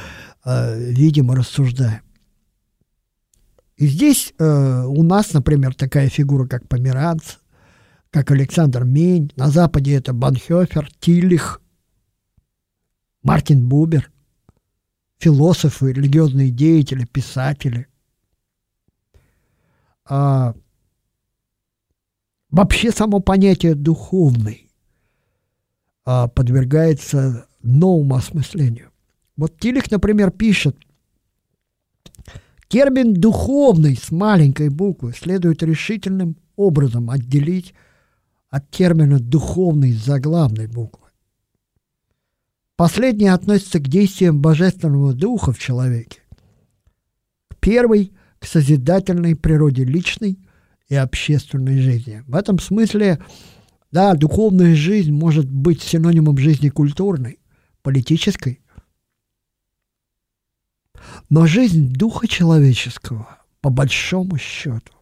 [0.44, 2.00] а, видим и рассуждаем.
[3.76, 7.38] И здесь э, у нас, например, такая фигура, как Померанц,
[8.12, 11.62] как Александр Мень, на Западе это Банхёфер, Тиллих,
[13.22, 14.12] Мартин Бубер,
[15.18, 17.88] философы, религиозные деятели, писатели
[20.04, 20.54] а,
[22.50, 24.70] вообще само понятие духовный
[26.04, 28.90] а, подвергается новому осмыслению.
[29.38, 30.76] Вот Тилих, например, пишет,
[32.68, 37.72] термин «духовный» с маленькой буквы следует решительным образом отделить
[38.52, 41.08] от термина «духовный» заглавной буквы.
[42.76, 46.20] Последний относится к действиям Божественного Духа в человеке.
[47.60, 50.38] Первый к созидательной природе личной
[50.88, 52.22] и общественной жизни.
[52.26, 53.20] В этом смысле,
[53.90, 57.38] да, духовная жизнь может быть синонимом жизни культурной,
[57.80, 58.60] политической,
[61.30, 64.92] но жизнь духа человеческого, по большому счету,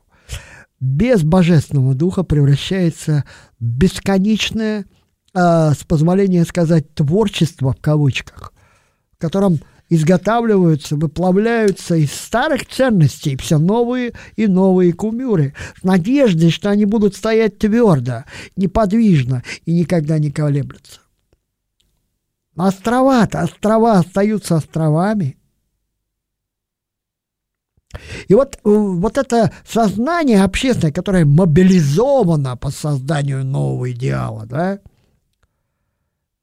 [0.80, 3.24] без божественного духа превращается
[3.58, 4.86] в бесконечное,
[5.34, 8.52] э, с позволения сказать, творчество в кавычках,
[9.12, 16.70] в котором изготавливаются, выплавляются из старых ценностей все новые и новые кумюры с надеждой, что
[16.70, 18.24] они будут стоять твердо,
[18.56, 21.00] неподвижно и никогда не колеблются.
[22.56, 25.36] Острова-то, острова остаются островами.
[28.29, 34.79] И вот, э, вот это сознание общественное, которое мобилизовано по созданию нового идеала, да,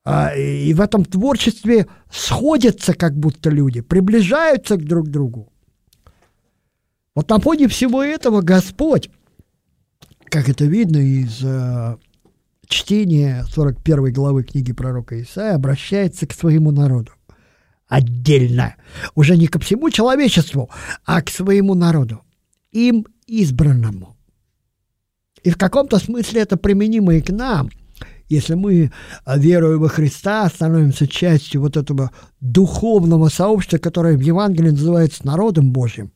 [0.03, 5.51] а, и в этом творчестве сходятся как будто люди, приближаются к друг другу.
[7.13, 9.09] Вот на фоне всего этого Господь,
[10.25, 11.97] как это видно из э,
[12.67, 17.16] чтения 41 главы книги пророка Исаия, обращается к своему народу
[17.87, 18.75] отдельно.
[19.15, 20.69] Уже не ко всему человечеству,
[21.05, 22.21] а к своему народу,
[22.71, 24.17] им избранному.
[25.43, 27.69] И в каком-то смысле это применимо и к нам–
[28.29, 28.91] если мы,
[29.23, 32.11] а, веруя во Христа, становимся частью вот этого
[32.41, 36.11] духовного сообщества, которое в Евангелии называется народом Божьим,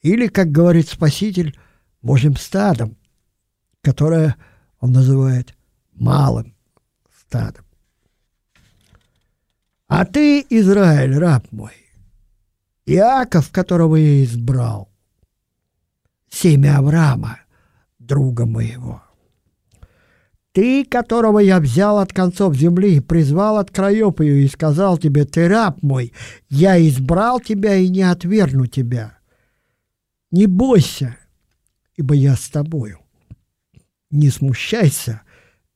[0.00, 1.58] или, как говорит Спаситель,
[2.00, 2.96] Божьим стадом,
[3.82, 4.36] которое
[4.80, 5.54] он называет
[5.92, 6.54] малым
[7.20, 7.65] стадом.
[9.88, 11.72] А ты, Израиль, раб мой,
[12.86, 14.90] Иаков, которого я избрал,
[16.28, 17.40] семя Авраама,
[17.98, 19.02] друга моего–
[20.56, 25.48] ты, которого я взял от концов земли, призвал от краев ее и сказал тебе, ты
[25.48, 26.14] раб мой,
[26.48, 29.18] я избрал тебя и не отвергну тебя.
[30.30, 31.18] Не бойся,
[31.94, 33.00] ибо я с тобою.
[34.10, 35.20] Не смущайся,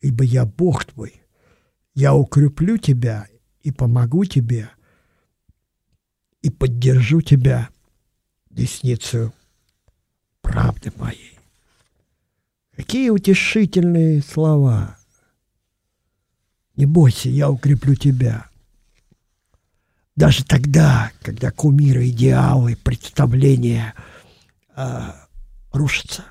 [0.01, 1.21] ибо я Бог твой.
[1.95, 3.27] Я укреплю тебя
[3.63, 4.71] и помогу тебе,
[6.43, 7.69] и поддержу тебя
[8.51, 9.33] десницу
[10.41, 11.39] правды моей.
[12.77, 14.97] Какие утешительные слова.
[16.77, 18.47] Не бойся, я укреплю тебя.
[20.17, 23.95] Даже тогда, когда кумиры, идеалы, представления
[24.75, 25.13] э,
[25.73, 26.25] рушатся.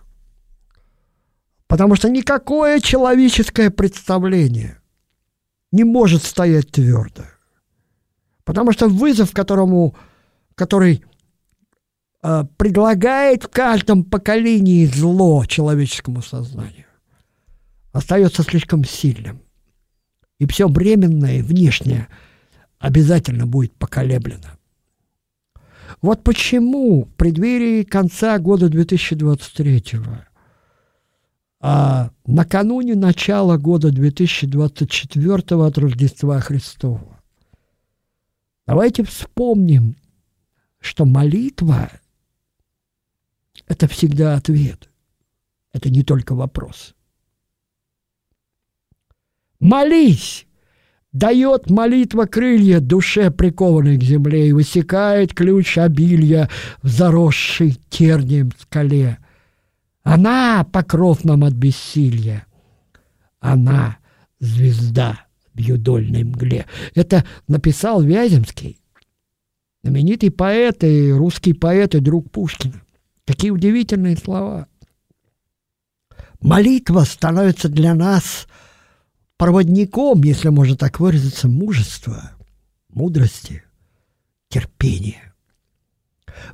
[1.68, 4.80] Потому что никакое человеческое представление
[5.72, 7.24] не может стоять твердо.
[8.44, 9.96] Потому что вызов, которому,
[10.56, 11.04] который
[12.24, 16.86] э, предлагает в каждом поколении зло человеческому сознанию,
[17.92, 19.42] остается слишком сильным.
[20.40, 22.08] И все временное, внешнее
[22.80, 24.48] обязательно будет поколеблено.
[26.02, 29.84] Вот почему в преддверии конца года 2023
[31.62, 37.20] а накануне начала года 2024 от Рождества Христова.
[38.66, 39.96] Давайте вспомним,
[40.80, 41.92] что молитва–
[43.68, 44.90] это всегда ответ.
[45.74, 46.96] Это не только вопрос.
[49.60, 50.46] Молись!
[51.12, 56.48] Дает молитва крылья душе, прикованной к земле, и высекает ключ обилья
[56.84, 59.18] в заросшей тернием скале–
[60.10, 62.48] она— покров нам от бессилия.
[63.40, 64.00] Она—
[64.40, 66.66] звезда в юдольной мгле.
[66.96, 68.82] Это написал Вяземский,
[69.84, 72.82] знаменитый поэт и русский поэт и друг Пушкина.
[73.26, 74.68] Какие удивительные слова.
[76.42, 78.48] Молитва становится для нас
[79.38, 82.32] проводником, если можно так выразиться, мужества,
[82.90, 83.64] мудрости,
[84.48, 85.29] терпения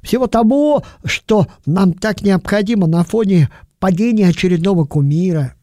[0.01, 3.49] всего того, что нам так необходимо на фоне
[3.79, 5.55] падения очередного кумира,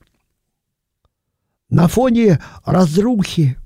[1.71, 3.57] на фоне разрухи,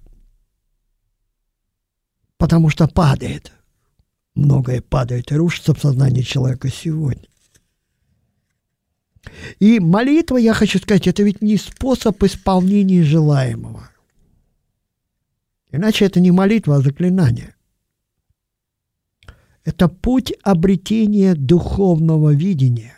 [2.37, 3.53] потому что падает,
[4.35, 7.27] многое падает и рушится в сознании человека сегодня.
[9.59, 13.91] И молитва, я хочу сказать, это ведь не способ исполнения желаемого.
[15.73, 17.56] Иначе это не молитва, а заклинание.
[19.67, 22.95] Это путь обретения духовного видения,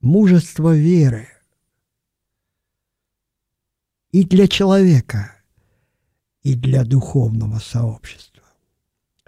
[0.00, 1.28] мужества веры.
[4.12, 5.36] И для человека,
[6.42, 8.44] и для духовного сообщества.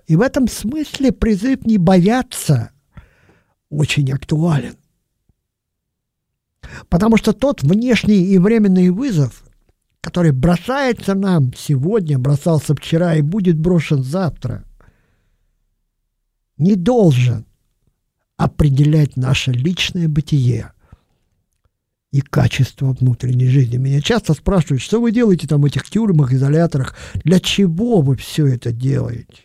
[0.07, 2.71] И в этом смысле призыв не бояться
[3.69, 4.79] очень актуален.
[6.89, 9.45] Потому что тот внешний и временный вызов,
[10.01, 14.65] который бросается нам сегодня, бросался вчера и будет брошен завтра,
[16.59, 17.47] не должен
[18.37, 20.73] определять наше личное бытие
[22.11, 23.77] и качество внутренней жизни.
[23.77, 26.95] Меня часто спрашивают, что вы делаете там в этих тюрьмах, изоляторах,
[27.25, 29.45] для чего вы все это делаете?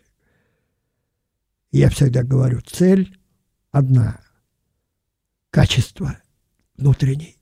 [1.71, 3.17] Я всегда говорю, цель
[3.71, 4.19] одна–
[5.49, 6.17] качество
[6.77, 7.37] внутренней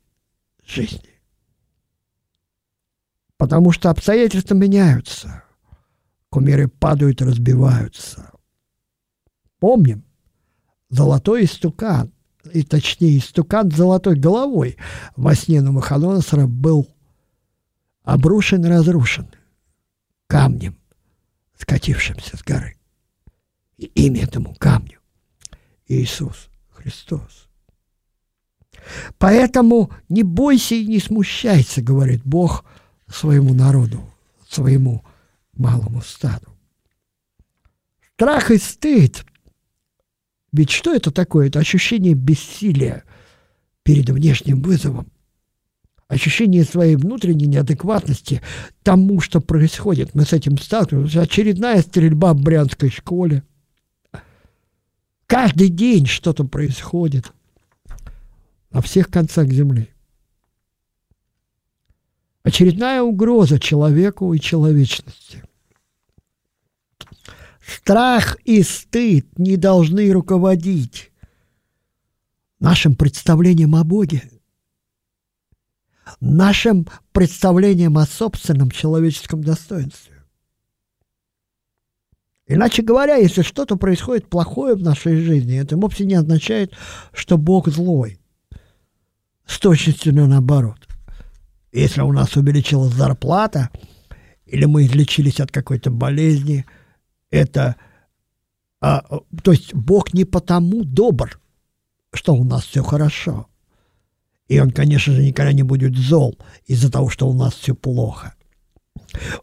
[0.65, 1.09] жизни.
[3.37, 5.43] Потому что обстоятельства меняются,
[6.29, 8.30] кумиры падают разбиваются,
[9.61, 10.03] Помним,
[10.89, 12.11] золотой истукан,
[12.51, 14.75] и точнее истукан с золотой головой
[15.15, 16.89] во сне Навуходоносора был
[18.01, 19.29] обрушен и разрушен
[20.25, 20.75] камнем,
[21.55, 22.75] скатившимся с горы.
[23.77, 24.99] И имя этому камню
[25.87, 27.47] Иисус Христос.
[29.19, 32.65] Поэтому не бойся и не смущайся, говорит Бог
[33.05, 34.11] своему народу,
[34.49, 35.05] своему
[35.53, 36.47] малому стаду.
[38.15, 39.23] Страх и стыд
[40.53, 41.47] ведь что это такое?
[41.47, 43.03] Это ощущение бессилия
[43.83, 45.07] перед внешним вызовом.
[46.07, 48.41] Ощущение своей внутренней неадекватности
[48.83, 50.13] тому, что происходит.
[50.13, 51.21] Мы с этим сталкиваемся.
[51.21, 53.43] Очередная стрельба в Брянской школе.
[55.25, 57.31] Каждый день что-то происходит
[58.71, 59.87] на всех концах земли.
[62.43, 65.43] Очередная угроза человеку и человечности–
[67.77, 71.11] Страх и стыд не должны руководить
[72.59, 74.29] нашим представлением о Боге,
[76.19, 80.23] нашим представлением о собственном человеческом достоинстве.
[82.45, 86.73] Иначе говоря, если что-то происходит плохое в нашей жизни, это вовсе не означает,
[87.13, 88.19] что Бог злой.
[89.45, 90.87] С точностью наоборот.
[91.71, 93.69] Если у нас увеличилась зарплата,
[94.45, 96.65] или мы излечились от какой-то болезни–
[97.31, 97.77] это,
[98.81, 99.03] а,
[99.43, 101.39] то есть Бог не потому добр,
[102.13, 103.47] что у нас все хорошо.
[104.47, 108.35] И он, конечно же, никогда не будет зол из-за того, что у нас все плохо.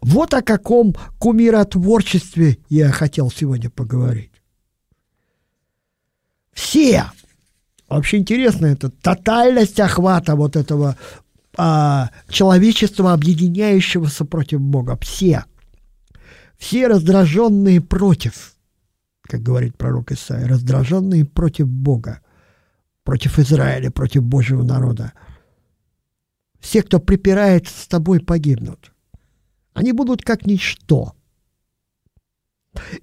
[0.01, 4.31] Вот о каком кумиротворчестве я хотел сегодня поговорить.
[6.53, 7.05] Все,
[7.87, 10.95] вообще интересно, это тотальность охвата вот этого
[11.57, 14.97] а, человечества, объединяющегося против Бога.
[15.01, 15.45] Все.
[16.59, 18.53] Все раздраженные против,
[19.21, 22.21] как говорит пророк Исаия, раздраженные против Бога,
[23.03, 25.13] против Израиля, против Божьего народа.
[26.59, 28.91] Все, кто припирается с тобой, погибнут.
[29.73, 31.15] Они будут как ничто.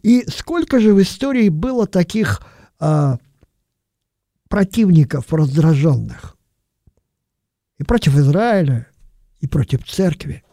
[0.02, 2.42] И сколько же в истории было таких
[2.78, 3.18] а,
[4.50, 6.36] противников раздраженных?
[7.78, 8.86] И против Израиля,
[9.40, 10.44] и против церкви.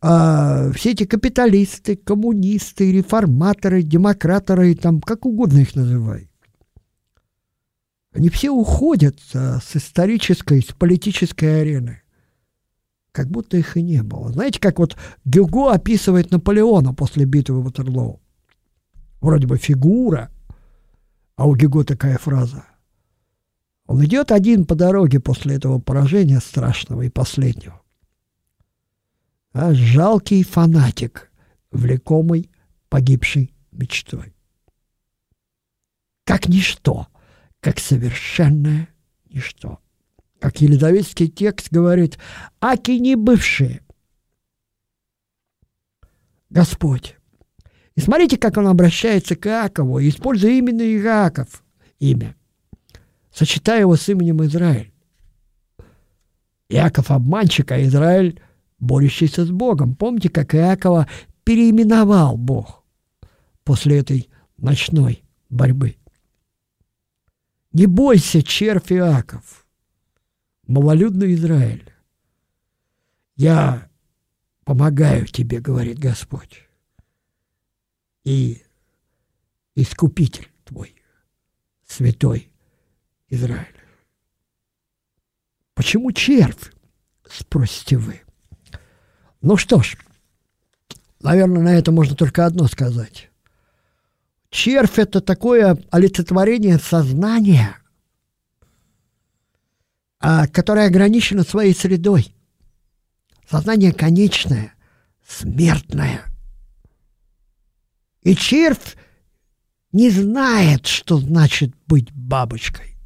[0.00, 6.30] А, все эти капиталисты, коммунисты, реформаторы, демократоры, там, как угодно их называй.
[8.12, 12.02] Они все уходят а, с исторической, с политической арены
[13.18, 14.30] как будто их и не было.
[14.30, 18.20] Знаете, как вот Гюго описывает Наполеона после битвы Ватерлоу.
[19.20, 20.30] Вроде бы фигура,
[21.34, 22.64] а у Гюго такая фраза.
[23.86, 27.80] Он идет один по дороге после этого поражения страшного и последнего.
[29.52, 31.30] А жалкий фанатик,
[31.70, 32.50] влекомый
[32.88, 34.34] погибшей мечтой.
[36.24, 37.08] Как ничто,
[37.60, 38.88] как совершенное
[39.30, 39.80] ничто
[40.38, 42.18] как елизаветский текст говорит,
[42.60, 43.82] аки не бывшие.
[46.50, 47.16] Господь.
[47.94, 51.64] И смотрите, как он обращается к Иакову, используя именно Иаков
[51.98, 52.36] имя,
[53.32, 54.92] сочетая его с именем Израиль.
[56.68, 58.40] Иаков обманщик, а Израиль
[58.78, 59.94] борющийся с Богом.
[59.94, 61.08] Помните, как Иакова
[61.44, 62.84] переименовал Бог
[63.64, 65.96] после этой ночной борьбы?
[67.72, 69.66] Не бойся, червь Иаков
[70.68, 71.92] малолюдный Израиль.
[73.34, 73.90] Я
[74.64, 76.68] помогаю тебе, говорит Господь,
[78.24, 78.62] и
[79.74, 80.94] искупитель твой,
[81.86, 82.52] святой
[83.28, 83.74] Израиль.
[85.74, 86.72] Почему червь,
[87.24, 88.20] спросите вы?
[89.40, 89.96] Ну что ж,
[91.20, 93.30] наверное, на это можно только одно сказать.
[94.50, 97.76] Червь– это такое олицетворение сознания–
[100.20, 102.34] а, которая ограничена своей средой.
[103.48, 104.74] Сознание конечное,
[105.26, 106.22] смертное.
[108.22, 108.96] И червь
[109.92, 112.96] не знает, что значит быть бабочкой.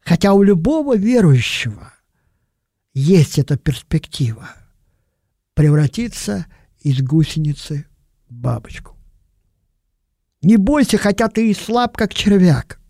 [0.00, 1.94] Хотя у любого верующего
[2.92, 4.50] есть эта перспектива
[5.62, 6.46] превратиться
[6.80, 7.86] из гусеницы
[8.28, 8.96] в бабочку.
[10.42, 12.80] Не бойся, хотя ты и слаб, как червяк.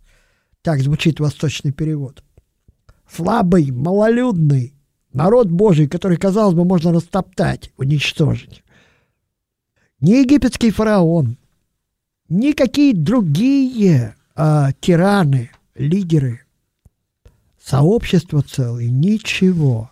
[0.62, 2.24] Так звучит восточный перевод
[3.06, 4.72] слабый, малолюдный
[5.12, 8.64] народ Божий, который, казалось бы, можно растоптать, уничтожить.
[10.00, 11.36] Ни египетский фараон,
[12.30, 16.40] никакие другие а, тираны, лидеры,
[17.62, 19.90] сообщество целое ничего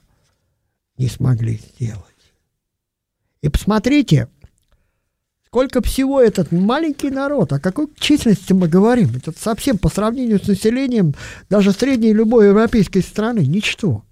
[0.97, 2.10] не смогли сделать.
[3.43, 4.29] И посмотрите,
[5.47, 9.11] сколько всего этот маленький народ, о какой численности мы говорим.
[9.17, 11.15] Это совсем по сравнению с населением
[11.49, 14.05] даже средней любой европейской страны ничто.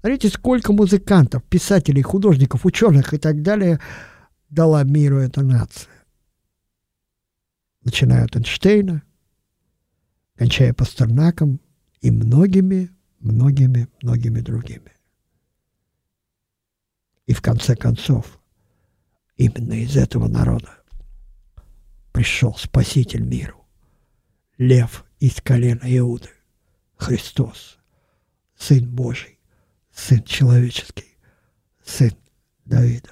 [0.00, 3.80] Смотрите, сколько музыкантов, писателей, художников, ученых и так далее
[4.48, 5.88] дала миру эта нация.
[7.82, 9.02] Начиная от Эйнштейна,
[10.36, 11.60] кончая Пастернаком
[12.00, 12.90] и многими,
[13.20, 14.92] многими, многими другими.
[17.26, 18.38] И в конце концов–
[19.36, 20.70] Именно из этого народа
[22.12, 23.66] пришел Спаситель миру,
[24.58, 26.30] лев из колена Иуды,
[26.96, 27.78] Христос,
[28.56, 29.40] Сын Божий,
[29.92, 31.16] Сын человеческий,
[31.84, 32.12] Сын
[32.64, 33.10] Давида.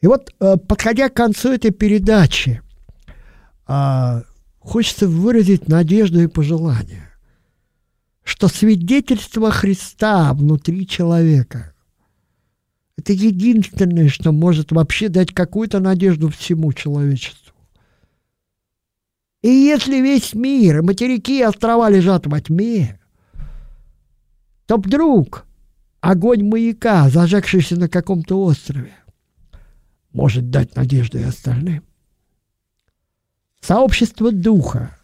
[0.00, 2.62] И вот, э, подходя к концу этой передачи,
[3.66, 4.22] а,
[4.58, 7.10] хочется выразить надежду и пожелание,
[8.22, 11.72] что свидетельство Христа внутри человека–
[12.96, 17.54] это единственное, что может вообще дать какую-то надежду всему человечеству.
[19.42, 22.98] И если весь мир, материки и острова лежат во тьме,
[24.66, 25.44] то вдруг
[26.00, 28.92] огонь маяка, зажегшийся на каком-то острове,
[30.12, 31.84] может дать надежду и остальным.
[33.60, 34.96] Сообщество духа,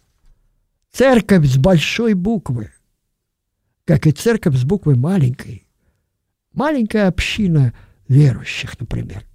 [0.91, 2.71] церковь с большой буквы,
[3.85, 5.67] как и церковь с буквы маленькой,
[6.53, 7.73] Маленькая община
[8.07, 9.25] верующих, например.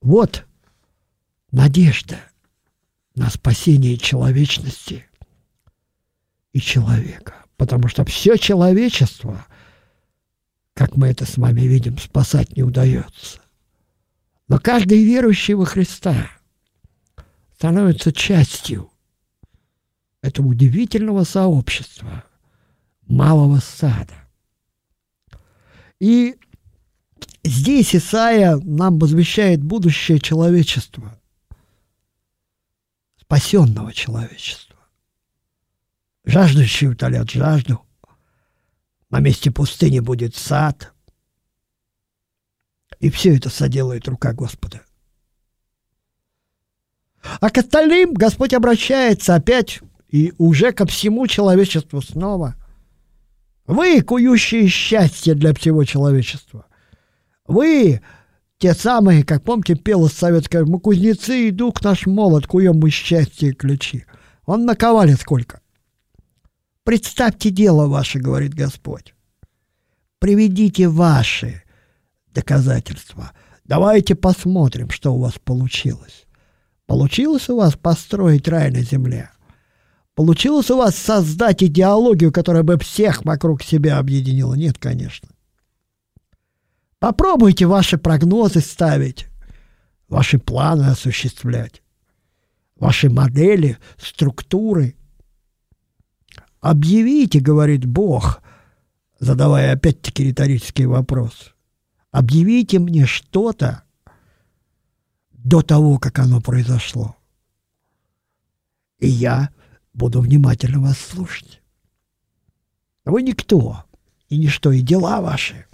[0.00, 0.44] Вот
[1.50, 2.20] надежда
[3.14, 5.06] на спасение человечности
[6.52, 7.34] и человека.
[7.56, 9.46] Потому что все человечество,
[10.74, 13.40] как мы это с вами видим, спасать не удается.
[14.48, 16.30] Но каждый верующий во Христа
[17.54, 18.90] становится частью
[20.20, 22.24] этого удивительного сообщества,
[23.06, 24.25] малого сада.
[25.98, 26.38] И
[27.44, 31.18] здесь Исаия нам возвещает будущее человечества,
[33.20, 34.76] спасенного человечества.
[36.24, 37.80] Жаждущие утолят жажду,
[39.10, 40.92] на месте пустыни будет сад,
[42.98, 44.82] и все это соделает рука Господа.
[47.40, 52.56] А к остальным Господь обращается опять и уже ко всему человечеству снова.
[53.66, 56.66] Вы, кующие счастье для всего человечества.
[57.46, 58.00] Вы,
[58.58, 63.50] те самые, как помните, пела советская, мы кузнецы и дух наш молот, куем мы счастье
[63.50, 64.04] и ключи.
[64.44, 65.60] Он наковали сколько.
[66.84, 69.14] Представьте дело ваше, говорит Господь.
[70.20, 71.62] Приведите ваши
[72.32, 73.32] доказательства.
[73.64, 76.26] Давайте посмотрим, что у вас получилось.
[76.86, 79.30] Получилось у вас построить рай на земле?
[80.16, 84.54] Получилось у вас создать идеологию, которая бы всех вокруг себя объединила?
[84.54, 85.28] Нет, конечно.
[86.98, 89.26] Попробуйте ваши прогнозы ставить,
[90.08, 91.82] ваши планы осуществлять,
[92.76, 94.96] ваши модели, структуры.
[96.60, 98.40] Объявите, говорит Бог,
[99.20, 101.52] задавая опять-таки риторический вопрос.
[102.10, 103.82] Объявите мне что-то,
[105.30, 107.16] до того, как оно произошло.
[108.98, 109.50] И я
[109.96, 111.60] буду внимательно вас слушать.
[113.04, 113.84] Вы никто
[114.28, 115.64] и ничто, и дела ваши.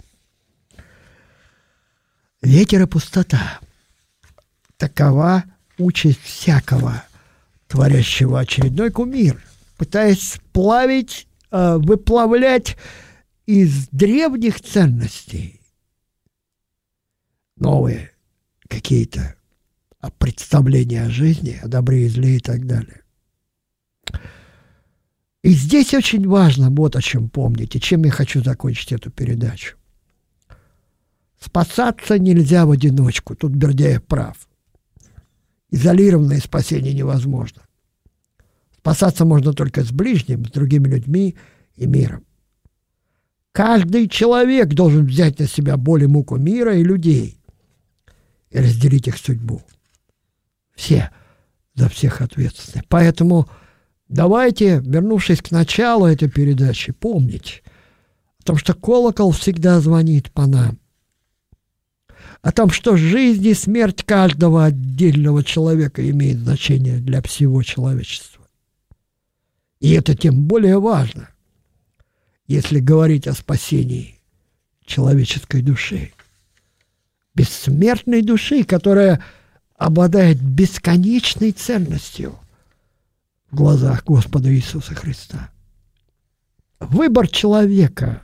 [2.41, 3.59] Ветер и пустота.
[4.77, 5.43] Такова
[5.77, 7.03] участь всякого,
[7.67, 9.43] творящего очередной кумир,
[9.77, 12.77] пытаясь сплавить, э, выплавлять
[13.45, 15.61] из древних ценностей
[17.57, 18.11] новые
[18.67, 19.35] какие-то
[20.17, 23.02] представления о жизни, о добре и зле и так далее.
[25.43, 29.75] И здесь очень важно вот о чем помнить, и чем я хочу закончить эту передачу.
[31.39, 34.37] Спасаться нельзя в одиночку, тут Бердяев прав.
[35.69, 37.61] Изолированное спасение невозможно.
[38.77, 41.35] Спасаться можно только с ближним, с другими людьми
[41.75, 42.23] и миром.
[43.51, 47.37] Каждый человек должен взять на себя боль и муку мира и людей
[48.49, 49.61] и разделить их судьбу
[50.75, 51.11] все
[51.75, 52.83] за всех ответственны.
[52.87, 53.49] Поэтому
[54.13, 57.63] давайте, вернувшись к началу этой передачи, помнить
[58.39, 60.77] о том, что колокол всегда звонит по нам.
[62.41, 68.45] О том, что жизнь и смерть каждого отдельного человека имеет значение для всего человечества.
[69.79, 71.29] И это тем более важно,
[72.47, 74.19] если говорить о спасении
[74.85, 76.11] человеческой души.
[77.33, 79.23] Бессмертной души, которая
[79.75, 82.37] обладает бесконечной ценностью
[83.53, 85.51] в глазах Господа Иисуса Христа.
[86.79, 88.23] Выбор человека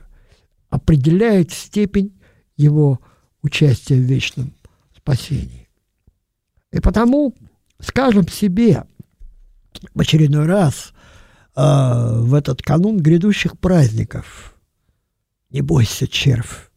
[0.70, 2.20] определяет степень
[2.56, 3.00] его
[3.40, 4.52] участия в вечном
[4.96, 5.68] спасении.
[6.72, 7.36] И потому
[7.78, 8.84] скажем себе
[9.94, 10.92] в очередной раз
[11.54, 14.56] э, в этот канун грядущих праздников
[15.50, 16.70] не бойся, червь,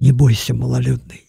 [0.00, 1.26] не бойся, малолюдный.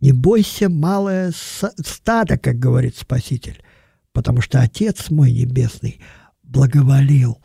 [0.00, 3.62] Не бойся, малое стадо, как говорит Спаситель,
[4.16, 6.00] потому что Отец мой Небесный
[6.42, 7.38] благоволил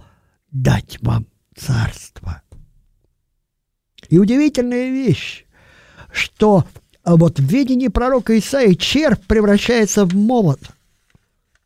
[0.51, 2.43] дать вам царство.
[4.07, 5.43] И удивительная вещь,
[6.13, 6.65] что
[7.03, 10.61] вот в видении пророка Исаии червь превращается в молот,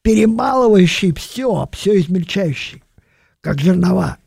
[0.02, 2.82] перемалывающий все, все измельчающий,
[3.42, 4.18] как жернова.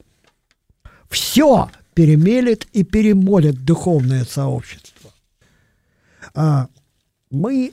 [1.11, 5.11] Все перемелет и перемолит духовное сообщество
[6.35, 6.69] а,
[7.33, 7.73] мы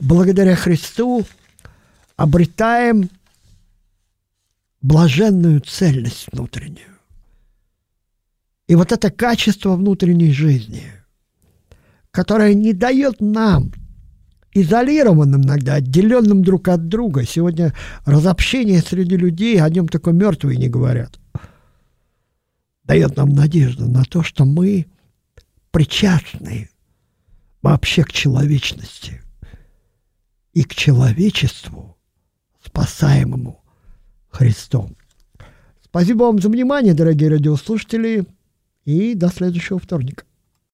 [0.00, 1.24] благодаря Христу
[2.16, 3.10] обретаем
[4.80, 6.88] блаженную цельность внутреннюю.
[8.66, 10.84] И вот это качество внутренней жизни,
[12.10, 13.72] которое не дает нам,
[14.52, 20.68] изолированным иногда, отделенным друг от друга, сегодня разобщение среди людей, о нем только мертвые не
[20.68, 21.18] говорят,
[22.84, 24.86] дает нам надежду на то, что мы
[25.70, 26.68] причастны
[27.62, 29.22] вообще к человечности
[30.52, 31.91] и к человечеству,
[32.64, 33.62] спасаемому
[34.30, 34.96] Христом.
[35.82, 38.24] Спасибо вам за внимание, дорогие радиослушатели,
[38.84, 40.24] и до следующего вторника.